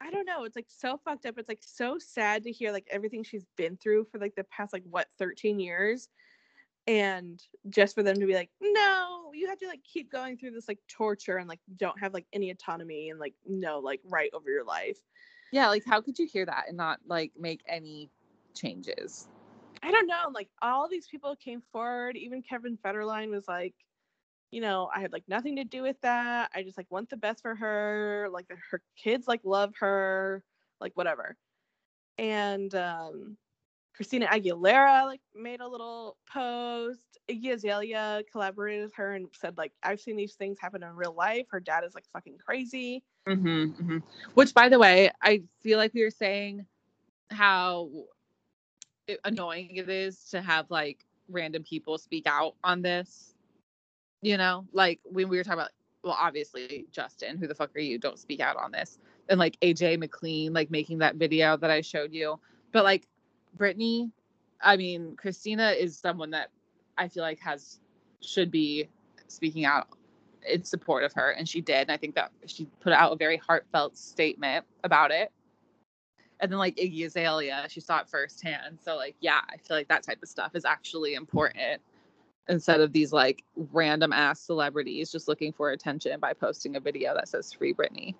[0.00, 0.44] I don't know.
[0.44, 1.38] It's like so fucked up.
[1.38, 4.72] It's like so sad to hear like everything she's been through for like the past
[4.72, 6.08] like what 13 years.
[6.86, 10.52] And just for them to be like, no, you have to like keep going through
[10.52, 14.30] this like torture and like don't have like any autonomy and like no like right
[14.32, 14.98] over your life.
[15.52, 18.10] Yeah, like how could you hear that and not like make any
[18.54, 19.28] changes?
[19.82, 20.30] I don't know.
[20.32, 22.16] Like all these people came forward.
[22.16, 23.74] Even Kevin Federline was like,
[24.50, 26.50] you know, I had like nothing to do with that.
[26.54, 28.28] I just like want the best for her.
[28.30, 30.42] Like her kids like love her,
[30.80, 31.36] like whatever.
[32.18, 33.36] And um
[33.94, 37.18] Christina Aguilera like made a little post.
[37.28, 41.14] Iggy Azalea collaborated with her and said like I've seen these things happen in real
[41.14, 41.46] life.
[41.50, 43.02] Her dad is like fucking crazy.
[43.28, 43.98] Mm-hmm,
[44.34, 46.66] Which, by the way, I feel like we were saying
[47.30, 47.90] how
[49.24, 53.34] annoying it is to have like random people speak out on this.
[54.22, 55.70] You know, like when we were talking about,
[56.02, 57.98] well, obviously Justin, who the fuck are you?
[57.98, 58.98] Don't speak out on this.
[59.28, 62.38] And like AJ McLean, like making that video that I showed you.
[62.72, 63.06] But like
[63.56, 64.10] Britney,
[64.60, 66.50] I mean, Christina is someone that
[66.98, 67.80] I feel like has
[68.20, 68.88] should be
[69.28, 69.88] speaking out
[70.48, 71.82] in support of her, and she did.
[71.82, 75.32] And I think that she put out a very heartfelt statement about it.
[76.40, 78.78] And then like Iggy Azalea, she saw it firsthand.
[78.82, 81.82] So like, yeah, I feel like that type of stuff is actually important
[82.48, 87.14] instead of these like random ass celebrities just looking for attention by posting a video
[87.14, 88.14] that says free Britney.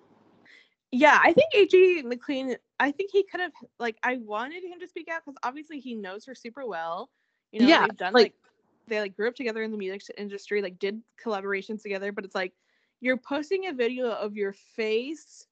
[0.91, 2.55] Yeah, I think AJ McLean.
[2.79, 3.97] I think he could have like.
[4.03, 7.09] I wanted him to speak out because obviously he knows her super well.
[7.53, 8.33] You know, Yeah, done like- like,
[8.91, 12.11] they like grew up together in the music industry, like did collaborations together.
[12.11, 12.53] But it's like
[12.99, 15.47] you're posting a video of your face,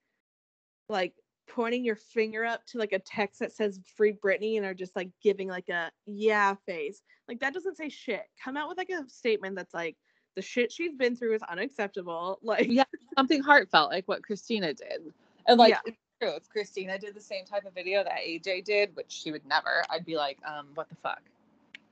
[0.89, 1.13] like
[1.47, 4.95] pointing your finger up to like a text that says "Free Britney" and are just
[4.95, 7.01] like giving like a yeah face.
[7.27, 8.23] Like that doesn't say shit.
[8.43, 9.95] Come out with like a statement that's like
[10.35, 12.39] the shit she's been through is unacceptable.
[12.43, 12.83] Like Yeah.
[13.17, 15.13] Something heartfelt, like what Christina did.
[15.47, 15.79] And like Yeah.
[15.85, 19.31] it's true, if Christina did the same type of video that AJ did, which she
[19.31, 21.21] would never, I'd be like, um, what the fuck?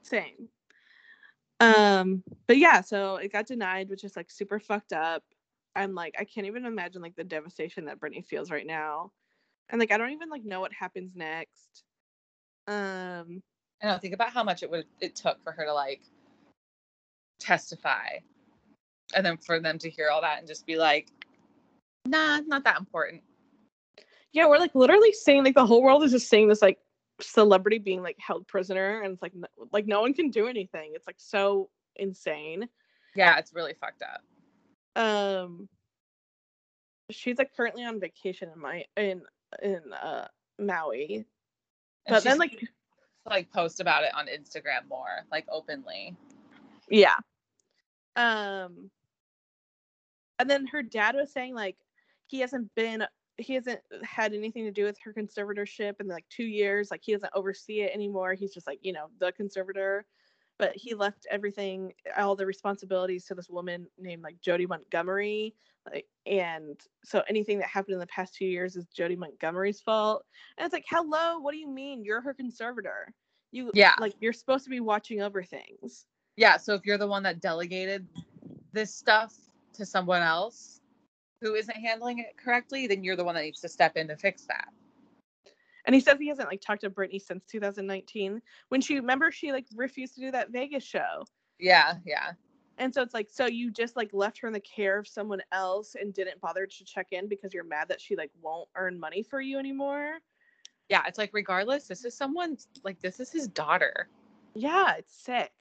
[0.03, 0.47] same
[1.59, 5.23] um but yeah so it got denied which is like super fucked up
[5.75, 9.11] i'm like i can't even imagine like the devastation that britney feels right now
[9.69, 11.83] and like i don't even like know what happens next
[12.67, 13.41] um
[13.81, 16.01] I know, think about how much it would it took for her to like
[17.39, 18.17] testify.
[19.15, 21.09] And then for them to hear all that and just be like,
[22.07, 23.21] nah, not that important.
[24.33, 26.79] yeah we're like literally saying like the whole world is just saying this like
[27.21, 30.91] celebrity being like held prisoner and it's like no, like no one can do anything
[30.93, 32.67] it's like so insane
[33.15, 35.01] Yeah, it's really fucked up.
[35.01, 35.67] um
[37.09, 39.21] she's like currently on vacation in my in
[39.63, 40.27] in uh
[40.59, 41.25] maui
[42.07, 42.61] but then like
[43.25, 46.15] like post about it on Instagram more, like openly.
[46.89, 47.15] Yeah.
[48.15, 48.89] Um
[50.39, 51.75] and then her dad was saying like
[52.27, 53.03] he hasn't been
[53.37, 57.01] he hasn't uh, had anything to do with her conservatorship in like 2 years like
[57.03, 60.05] he doesn't oversee it anymore he's just like you know the conservator
[60.57, 61.01] but he mm-hmm.
[61.01, 65.53] left everything all the responsibilities to this woman named like Jodi Montgomery
[65.91, 70.25] like and so anything that happened in the past 2 years is Jodi Montgomery's fault
[70.57, 72.03] and it's like hello what do you mean?
[72.03, 73.13] You're her conservator.
[73.51, 73.93] You Yeah.
[73.99, 76.05] like you're supposed to be watching over things.
[76.35, 78.07] Yeah, so if you're the one that delegated
[78.71, 79.33] this stuff
[79.73, 80.81] to someone else
[81.41, 84.15] who isn't handling it correctly, then you're the one that needs to step in to
[84.15, 84.69] fix that.
[85.85, 89.53] And he says he hasn't like talked to Britney since 2019 when she remember she
[89.53, 91.25] like refused to do that Vegas show.
[91.59, 92.31] Yeah, yeah.
[92.77, 95.41] And so it's like so you just like left her in the care of someone
[95.51, 98.99] else and didn't bother to check in because you're mad that she like won't earn
[98.99, 100.17] money for you anymore.
[100.89, 104.09] Yeah, it's like regardless, this is someone's like this is his daughter.
[104.55, 105.51] Yeah, it's sick.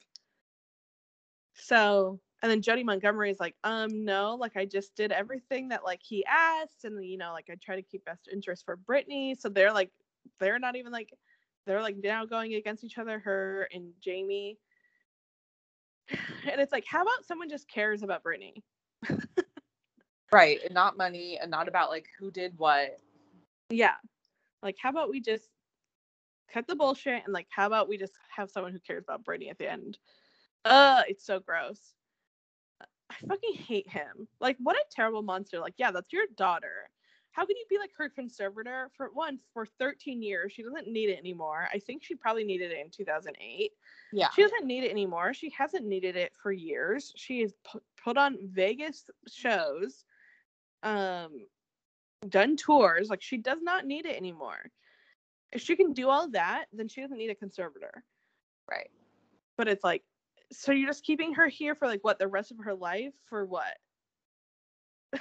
[1.54, 5.84] So and then Jodi Montgomery is like, um, no, like I just did everything that
[5.84, 9.38] like he asked, and you know, like I try to keep best interest for Britney.
[9.38, 9.90] So they're like,
[10.40, 11.12] they're not even like,
[11.66, 14.58] they're like now going against each other, her and Jamie.
[16.48, 18.62] And it's like, how about someone just cares about Britney?
[20.32, 20.58] Right.
[20.64, 22.98] And not money and not about like who did what.
[23.70, 23.94] Yeah.
[24.62, 25.48] Like, how about we just
[26.52, 29.48] cut the bullshit and like, how about we just have someone who cares about Brady
[29.48, 29.98] at the end?
[30.64, 31.94] Uh, it's so gross.
[33.22, 34.28] I fucking hate him.
[34.40, 35.60] Like, what a terrible monster.
[35.60, 36.90] Like, yeah, that's your daughter.
[37.36, 40.52] How can you be like her conservator for one for 13 years?
[40.52, 41.68] She doesn't need it anymore.
[41.70, 43.72] I think she probably needed it in 2008.
[44.12, 44.30] Yeah.
[44.30, 45.34] She doesn't need it anymore.
[45.34, 47.12] She hasn't needed it for years.
[47.14, 50.06] She has pu- put on Vegas shows,
[50.82, 51.46] um,
[52.26, 53.10] done tours.
[53.10, 54.70] Like she does not need it anymore.
[55.52, 58.02] If she can do all that, then she doesn't need a conservator.
[58.70, 58.90] Right.
[59.58, 60.04] But it's like,
[60.52, 63.44] so you're just keeping her here for like what the rest of her life for
[63.44, 63.76] what?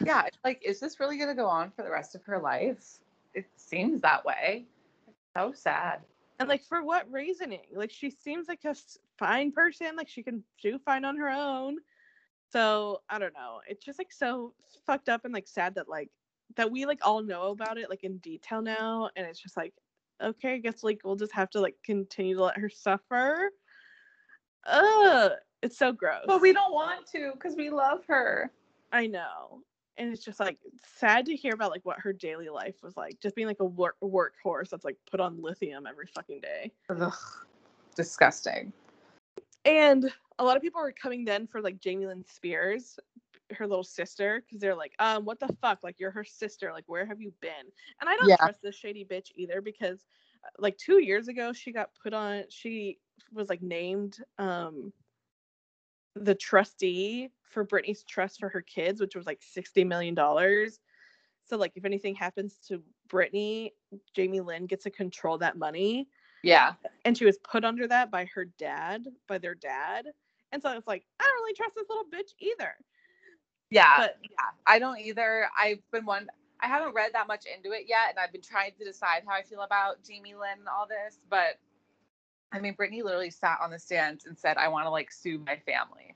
[0.04, 0.28] Yeah.
[0.44, 3.00] Like, is this really gonna go on for the rest of her life?
[3.34, 4.66] It seems that way.
[5.08, 6.02] It's so sad.
[6.40, 7.62] And like for what reasoning?
[7.74, 8.76] Like she seems like a
[9.18, 9.96] fine person.
[9.96, 11.78] Like she can do fine on her own.
[12.52, 13.62] So I don't know.
[13.68, 14.54] It's just like so
[14.86, 16.10] fucked up and like sad that like
[16.56, 19.10] that we like all know about it like in detail now.
[19.16, 19.74] And it's just like,
[20.22, 23.50] okay, I guess like we'll just have to like continue to let her suffer.
[24.66, 25.32] Ugh,
[25.62, 26.26] it's so gross.
[26.26, 28.52] But we don't want to because we love her.
[28.92, 29.62] I know.
[29.98, 30.58] And it's just like
[30.98, 33.20] sad to hear about like what her daily life was like.
[33.22, 36.72] Just being like a work workhorse that's like put on lithium every fucking day.
[36.90, 37.14] Ugh.
[37.96, 38.74] Disgusting.
[39.64, 43.00] And a lot of people were coming then for like Jamie Lynn Spears,
[43.56, 45.80] her little sister, because they're like, um, what the fuck?
[45.82, 46.72] Like you're her sister.
[46.74, 47.52] Like where have you been?
[48.02, 48.38] And I don't Yeah.
[48.38, 50.06] trust this shady bitch either because
[50.44, 53.00] uh, like two years ago she got put on she
[53.34, 54.92] was like named um
[56.16, 60.80] the trustee for Britney's trust for her kids, which was like sixty million dollars.
[61.46, 63.72] So like if anything happens to Britney,
[64.14, 66.08] Jamie Lynn gets to control that money
[66.44, 66.74] Yeah.
[67.04, 70.08] and she was put under that by her dad, by their dad.
[70.52, 72.74] And so it's like, I don't really trust this little bitch either.
[73.70, 73.98] Yeah.
[73.98, 74.30] But yeah.
[74.66, 75.48] I don't either.
[75.58, 76.28] I've been one
[76.62, 79.36] I haven't read that much into it yet, and I've been trying to decide how
[79.36, 81.60] I feel about Jamie Lynn and all this, but
[82.52, 85.40] I mean Britney literally sat on the stands and said, I want to like sue
[85.40, 86.16] my family.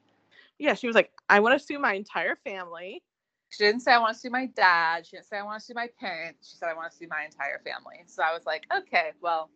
[0.58, 3.04] yeah, she was like, I want to sue my entire family.
[3.50, 5.08] She didn't say I want to sue my dad.
[5.08, 6.50] She didn't say I want to sue my parents.
[6.52, 8.04] She said I want to sue my entire family.
[8.06, 9.50] So I was like, okay, well,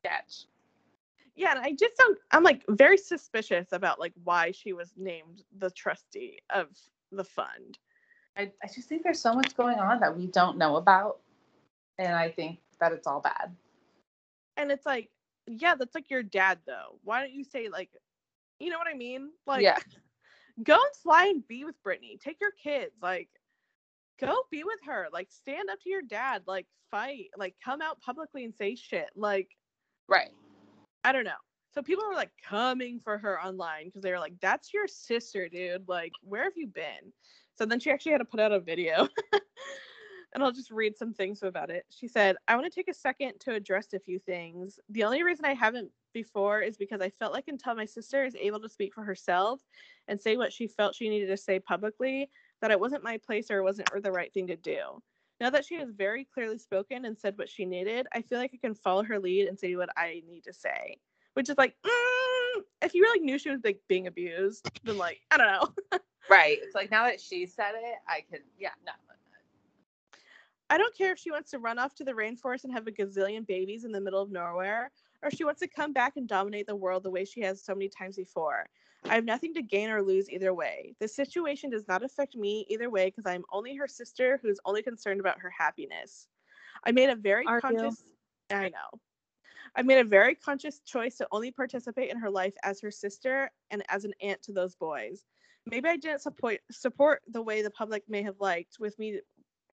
[0.00, 0.46] sketch.
[1.36, 2.18] Yeah, and I just don't.
[2.32, 6.68] I'm like very suspicious about like why she was named the trustee of
[7.12, 7.78] the fund.
[8.36, 11.20] I, I just think there's so much going on that we don't know about.
[11.98, 13.54] And I think that it's all bad.
[14.56, 15.10] And it's like,
[15.46, 16.98] yeah, that's like your dad though.
[17.02, 17.90] Why don't you say like,
[18.58, 19.30] you know what I mean?
[19.46, 19.78] Like, Yeah.
[20.62, 22.18] go and fly and be with Britney.
[22.20, 22.92] Take your kids.
[23.02, 23.28] Like,
[24.20, 25.08] go be with her.
[25.12, 26.42] Like, stand up to your dad.
[26.46, 27.26] Like, fight.
[27.36, 29.10] Like, come out publicly and say shit.
[29.14, 29.50] Like,
[30.08, 30.30] Right.
[31.04, 31.32] I don't know.
[31.74, 35.46] So people were like coming for her online because they were like, "That's your sister,
[35.48, 35.86] dude.
[35.86, 37.12] Like, where have you been?"
[37.54, 39.08] So then she actually had to put out a video.
[40.36, 41.86] and I'll just read some things about it.
[41.88, 44.78] She said, I want to take a second to address a few things.
[44.90, 48.36] The only reason I haven't before is because I felt like until my sister is
[48.36, 49.62] able to speak for herself
[50.08, 52.28] and say what she felt she needed to say publicly,
[52.60, 55.02] that it wasn't my place or it wasn't the right thing to do.
[55.40, 58.52] Now that she has very clearly spoken and said what she needed, I feel like
[58.52, 60.98] I can follow her lead and say what I need to say.
[61.32, 65.22] Which is like, mm, if you really knew she was like being abused, then like,
[65.30, 65.46] I don't
[65.92, 65.98] know.
[66.28, 66.58] Right.
[66.60, 68.90] It's like now that she said it, I can, yeah, no.
[70.68, 72.92] I don't care if she wants to run off to the rainforest and have a
[72.92, 74.90] gazillion babies in the middle of nowhere,
[75.22, 77.74] or she wants to come back and dominate the world the way she has so
[77.74, 78.66] many times before.
[79.04, 80.94] I have nothing to gain or lose either way.
[80.98, 84.58] The situation does not affect me either way because I am only her sister who's
[84.64, 86.26] only concerned about her happiness.
[86.84, 87.60] I made a very Are you?
[87.60, 88.02] conscious
[88.50, 89.00] I know.
[89.76, 93.50] I made a very conscious choice to only participate in her life as her sister
[93.70, 95.24] and as an aunt to those boys.
[95.66, 99.20] Maybe I didn't support support the way the public may have liked with me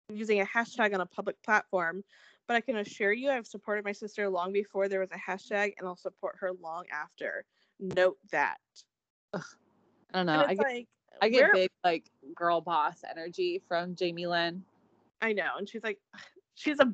[0.09, 2.03] using a hashtag on a public platform,
[2.47, 5.73] but I can assure you I've supported my sister long before there was a hashtag
[5.77, 7.45] and I'll support her long after.
[7.79, 8.57] Note that.
[9.33, 9.39] I
[10.13, 10.43] don't know.
[10.47, 10.87] I get, like
[11.21, 12.05] I get big like
[12.35, 14.63] girl boss energy from Jamie Lynn.
[15.21, 15.99] I know, and she's like,
[16.55, 16.93] she's a,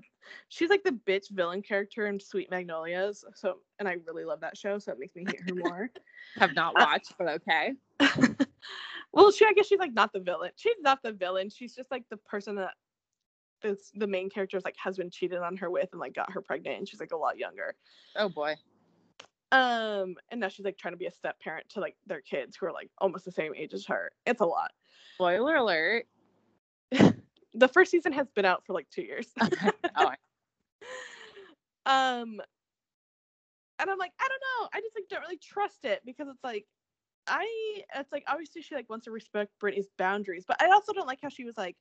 [0.50, 3.24] she's like the bitch villain character in Sweet Magnolias.
[3.34, 5.90] So, and I really love that show, so it makes me hate her more.
[6.40, 7.74] Have not Uh, watched, but okay.
[9.12, 10.52] well, she, I guess she's like not the villain.
[10.56, 11.50] She's not the villain.
[11.50, 12.74] She's just like the person that
[13.62, 16.80] this the main character's like husband cheated on her with and like got her pregnant,
[16.80, 17.76] and she's like a lot younger.
[18.16, 18.56] Oh boy.
[19.52, 22.58] Um, and now she's like trying to be a step parent to like their kids
[22.58, 24.12] who are like almost the same age as her.
[24.26, 24.72] It's a lot.
[25.16, 26.06] Spoiler alert.
[27.54, 29.34] The first season has been out for like two years.
[29.96, 30.12] Oh,
[31.88, 32.40] um
[33.80, 36.44] and i'm like i don't know i just like don't really trust it because it's
[36.44, 36.66] like
[37.28, 37.48] i
[37.96, 41.20] it's like obviously she like wants to respect Britney's boundaries but i also don't like
[41.22, 41.76] how she was like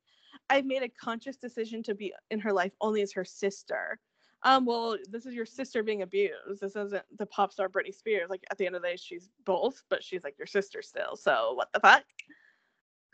[0.50, 3.98] i've made a conscious decision to be in her life only as her sister.
[4.42, 6.60] Um well this is your sister being abused.
[6.60, 8.28] This isn't the pop star Britney Spears.
[8.30, 11.16] Like at the end of the day she's both but she's like your sister still.
[11.16, 12.04] So what the fuck?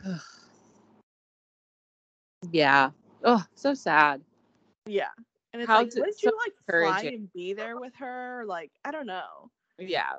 [2.50, 2.90] Yeah.
[3.22, 4.20] Oh, so sad.
[4.86, 5.10] yeah.
[5.52, 8.42] And it's How like d- wouldn't so you like fly and be there with her?
[8.46, 9.50] Like i don't know.
[9.78, 10.14] Yeah.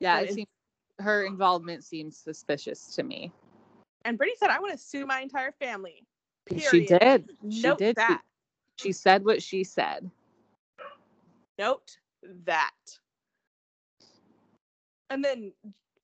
[0.00, 0.48] Yeah, it- seems
[0.98, 3.32] her involvement seems suspicious to me.
[4.04, 6.06] And Britney said i want to sue my entire family
[6.70, 7.28] She did.
[7.50, 7.90] She Note did.
[7.90, 8.22] She- that.
[8.76, 10.10] She said what she said.
[11.58, 11.98] Note
[12.44, 12.70] that.
[15.10, 15.52] And then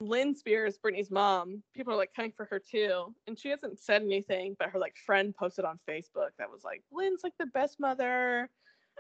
[0.00, 3.14] Lynne Spears, Britney's mom, people are like coming for her too.
[3.26, 6.82] And she hasn't said anything, but her like friend posted on Facebook that was like,
[6.92, 8.48] Lynne's like the best mother.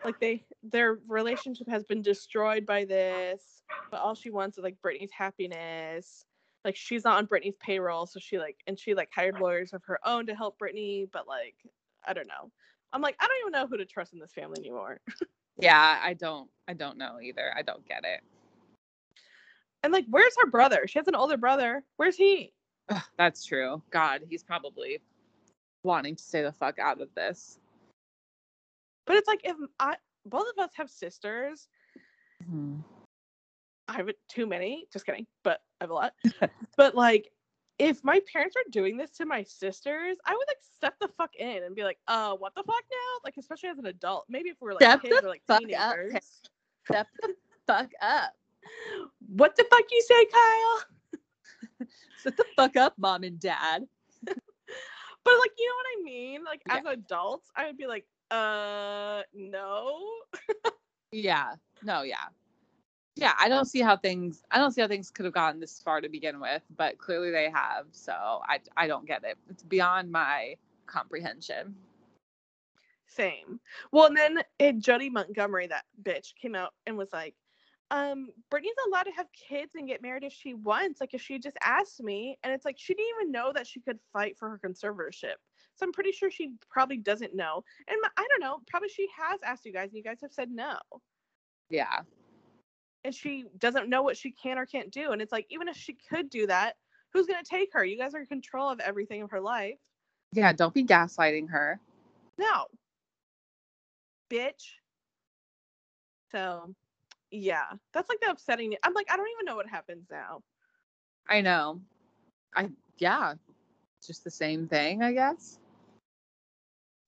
[0.04, 3.62] Like they their relationship has been destroyed by this.
[3.90, 6.24] But all she wants is like Britney's happiness.
[6.64, 8.06] Like she's not on Britney's payroll.
[8.06, 11.26] So she like and she like hired lawyers of her own to help Britney, but
[11.26, 11.54] like
[12.06, 12.50] I don't know.
[12.92, 15.00] I'm like, I don't even know who to trust in this family anymore.
[15.60, 17.52] Yeah, I don't I don't know either.
[17.56, 18.20] I don't get it.
[19.82, 20.86] And like, where's her brother?
[20.86, 21.82] She has an older brother.
[21.96, 22.52] Where's he?
[22.90, 23.82] Ugh, that's true.
[23.90, 25.00] God, he's probably
[25.82, 27.58] wanting to stay the fuck out of this.
[29.04, 31.68] But it's like if I both of us have sisters.
[32.48, 32.82] Mhm.
[33.88, 34.86] I have too many.
[34.92, 36.12] Just kidding, but I have a lot.
[36.76, 37.30] but like,
[37.78, 41.34] if my parents were doing this to my sisters, I would like step the fuck
[41.36, 44.26] in and be like, "Uh, what the fuck now?" Like, especially as an adult.
[44.28, 46.40] Maybe if we were like Step kids or like fuck up, teenagers.
[46.84, 47.34] Step the
[47.66, 48.32] fuck up.
[49.34, 51.88] What the fuck you say, Kyle?
[52.22, 53.84] Shut the fuck up, mom and dad.
[55.24, 56.44] But like, you know what I mean?
[56.44, 56.76] Like, Yeah.
[56.78, 60.00] as adults, I would be like, "Uh, no."
[61.12, 61.54] Yeah.
[61.82, 62.28] No, yeah.
[63.18, 65.82] Yeah, I don't see how things I don't see how things could have gotten this
[65.82, 67.86] far to begin with, but clearly they have.
[67.90, 69.36] So I I don't get it.
[69.50, 70.54] It's beyond my
[70.86, 71.74] comprehension.
[73.08, 73.58] Same.
[73.90, 77.34] Well, and then it, Jodi Montgomery, that bitch, came out and was like,
[77.90, 81.00] um Britney's allowed to have kids and get married if she wants.
[81.00, 83.80] Like if she just asked me, and it's like she didn't even know that she
[83.80, 85.38] could fight for her conservatorship.
[85.74, 87.64] So I'm pretty sure she probably doesn't know.
[87.88, 90.52] And I don't know, probably she has asked you guys, and you guys have said
[90.52, 90.76] no.
[91.68, 92.02] Yeah.
[93.08, 95.12] And she doesn't know what she can or can't do.
[95.12, 96.76] And it's like, even if she could do that,
[97.10, 97.82] who's gonna take her?
[97.82, 99.78] You guys are in control of everything of her life.
[100.34, 101.80] Yeah, don't be gaslighting her.
[102.36, 102.66] No.
[104.30, 104.74] Bitch.
[106.32, 106.74] So
[107.30, 107.64] yeah.
[107.94, 110.42] That's like the upsetting I'm like, I don't even know what happens now.
[111.26, 111.80] I know.
[112.54, 112.68] I
[112.98, 113.36] yeah.
[114.06, 115.58] Just the same thing, I guess.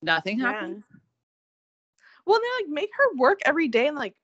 [0.00, 0.38] Nothing.
[0.38, 0.66] Yeah.
[2.24, 4.14] Well, they like make her work every day and like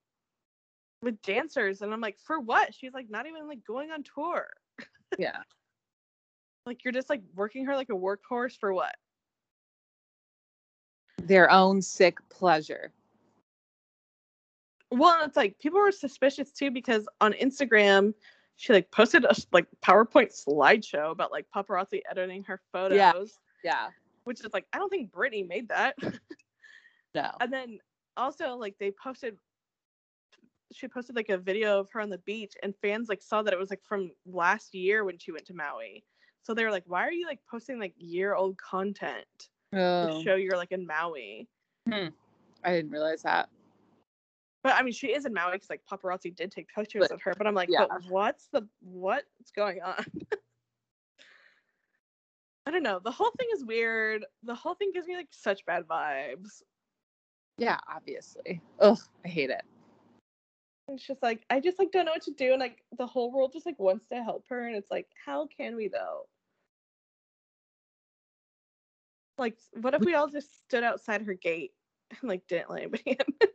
[1.07, 2.75] with dancers, and I'm like, for what?
[2.75, 4.49] She's like not even like going on tour.
[5.19, 5.39] Yeah.
[6.67, 8.97] Like you're just like working her like a workhorse for what?
[11.23, 12.91] Their own sick pleasure.
[14.91, 18.15] Well, it's like people were suspicious too because on Instagram
[18.57, 22.97] she like posted a like PowerPoint slideshow about like paparazzi editing her photos.
[22.97, 23.13] Yeah.
[23.63, 23.89] Yeah.
[24.25, 25.95] Which is like I don't think Britney made that.
[27.15, 27.31] No.
[27.41, 27.79] and then
[28.17, 29.37] also like they posted
[30.73, 33.53] she posted like a video of her on the beach and fans like saw that
[33.53, 36.05] it was like from last year when she went to Maui.
[36.43, 40.19] So they were like, why are you like posting like year old content Oh.
[40.19, 41.49] to show you're like in Maui?
[41.89, 42.09] Hmm.
[42.65, 43.49] I didn't realize that.
[44.65, 47.23] But I mean, she is in Maui because like paparazzi did take pictures But- of
[47.23, 47.35] her.
[47.37, 47.87] But I'm like, yeah.
[47.89, 50.05] but what's the what's going on?
[52.67, 52.99] I don't know.
[52.99, 54.25] The whole thing is weird.
[54.43, 56.63] The whole thing gives me like such bad vibes.
[57.59, 58.61] Yeah, obviously.
[58.81, 59.63] Ugh, I hate it.
[60.89, 63.33] It's just like I just like don't know what to do, and like the whole
[63.33, 66.29] world just like wants to help her, and it's like, how can we though?
[69.39, 71.73] Like, what if we all just stood outside her gate
[72.11, 73.49] and like didn't let anybody in?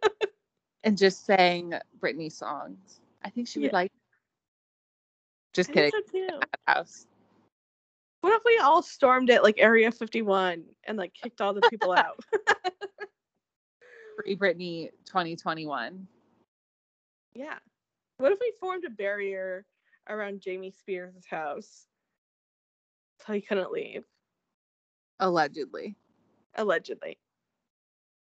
[0.83, 3.01] And just sang Britney songs.
[3.23, 3.71] I think she would Yeah.
[3.73, 3.91] like.
[5.53, 5.91] Just I kidding.
[6.11, 6.39] so.
[6.67, 7.07] House.
[8.21, 11.91] What if we all stormed it like Area 51 and like kicked all the people
[11.91, 12.19] out?
[14.15, 16.07] Free Britney 2021.
[17.33, 17.57] Yeah.
[18.17, 19.65] What if we formed a barrier
[20.09, 21.87] around Jamie Spears' house
[23.25, 24.03] so he couldn't leave?
[25.19, 25.95] Allegedly.
[26.55, 27.17] Allegedly.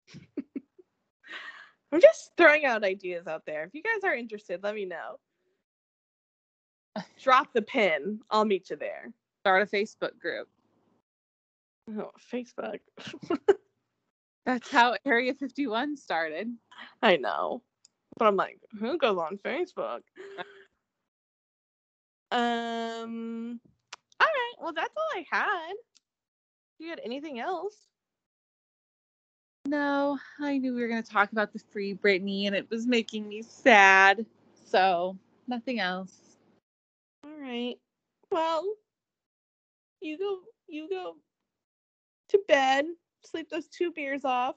[1.92, 3.64] I'm just throwing out ideas out there.
[3.66, 5.18] If you guys are interested, let me know.
[7.22, 8.20] Drop the pin.
[8.30, 9.12] I'll meet you there.
[9.42, 10.48] Start a Facebook group.
[11.90, 12.80] Oh, Facebook.
[14.46, 16.48] That's how Area 51 started.
[17.02, 17.62] I know.
[18.18, 20.02] But I'm like, who goes on Facebook?
[22.32, 23.60] Um
[24.20, 24.54] all right.
[24.60, 25.74] Well that's all I had.
[26.80, 27.76] You had anything else?
[29.68, 32.88] No, I knew we were going to talk about the Free Britney and it was
[32.88, 34.26] making me sad.
[34.66, 35.16] So,
[35.48, 36.18] nothing else.
[37.24, 37.76] All right.
[38.32, 38.66] Well,
[40.02, 41.18] you go you go
[42.30, 42.86] to bed,
[43.24, 44.56] sleep those two beers off.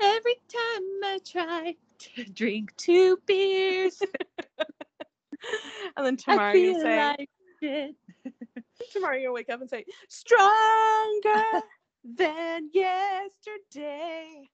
[0.00, 1.74] Every time I try
[2.32, 4.00] drink two beers,
[5.96, 7.94] and then tomorrow you say like shit.
[8.92, 11.62] tomorrow you'll wake up and say, Stronger
[12.04, 14.48] than yesterday.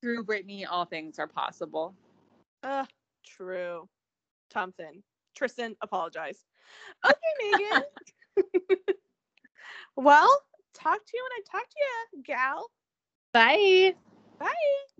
[0.00, 1.94] Through Britney, all things are possible.
[2.62, 2.86] Uh,
[3.24, 3.88] true.
[4.50, 5.02] Thompson.
[5.36, 6.44] Tristan, apologize.
[7.04, 7.82] Okay, Megan.
[9.96, 10.42] well,
[10.74, 11.76] talk to you when I talk to
[12.16, 12.70] you, gal.
[13.32, 13.94] Bye.
[14.38, 14.99] Bye.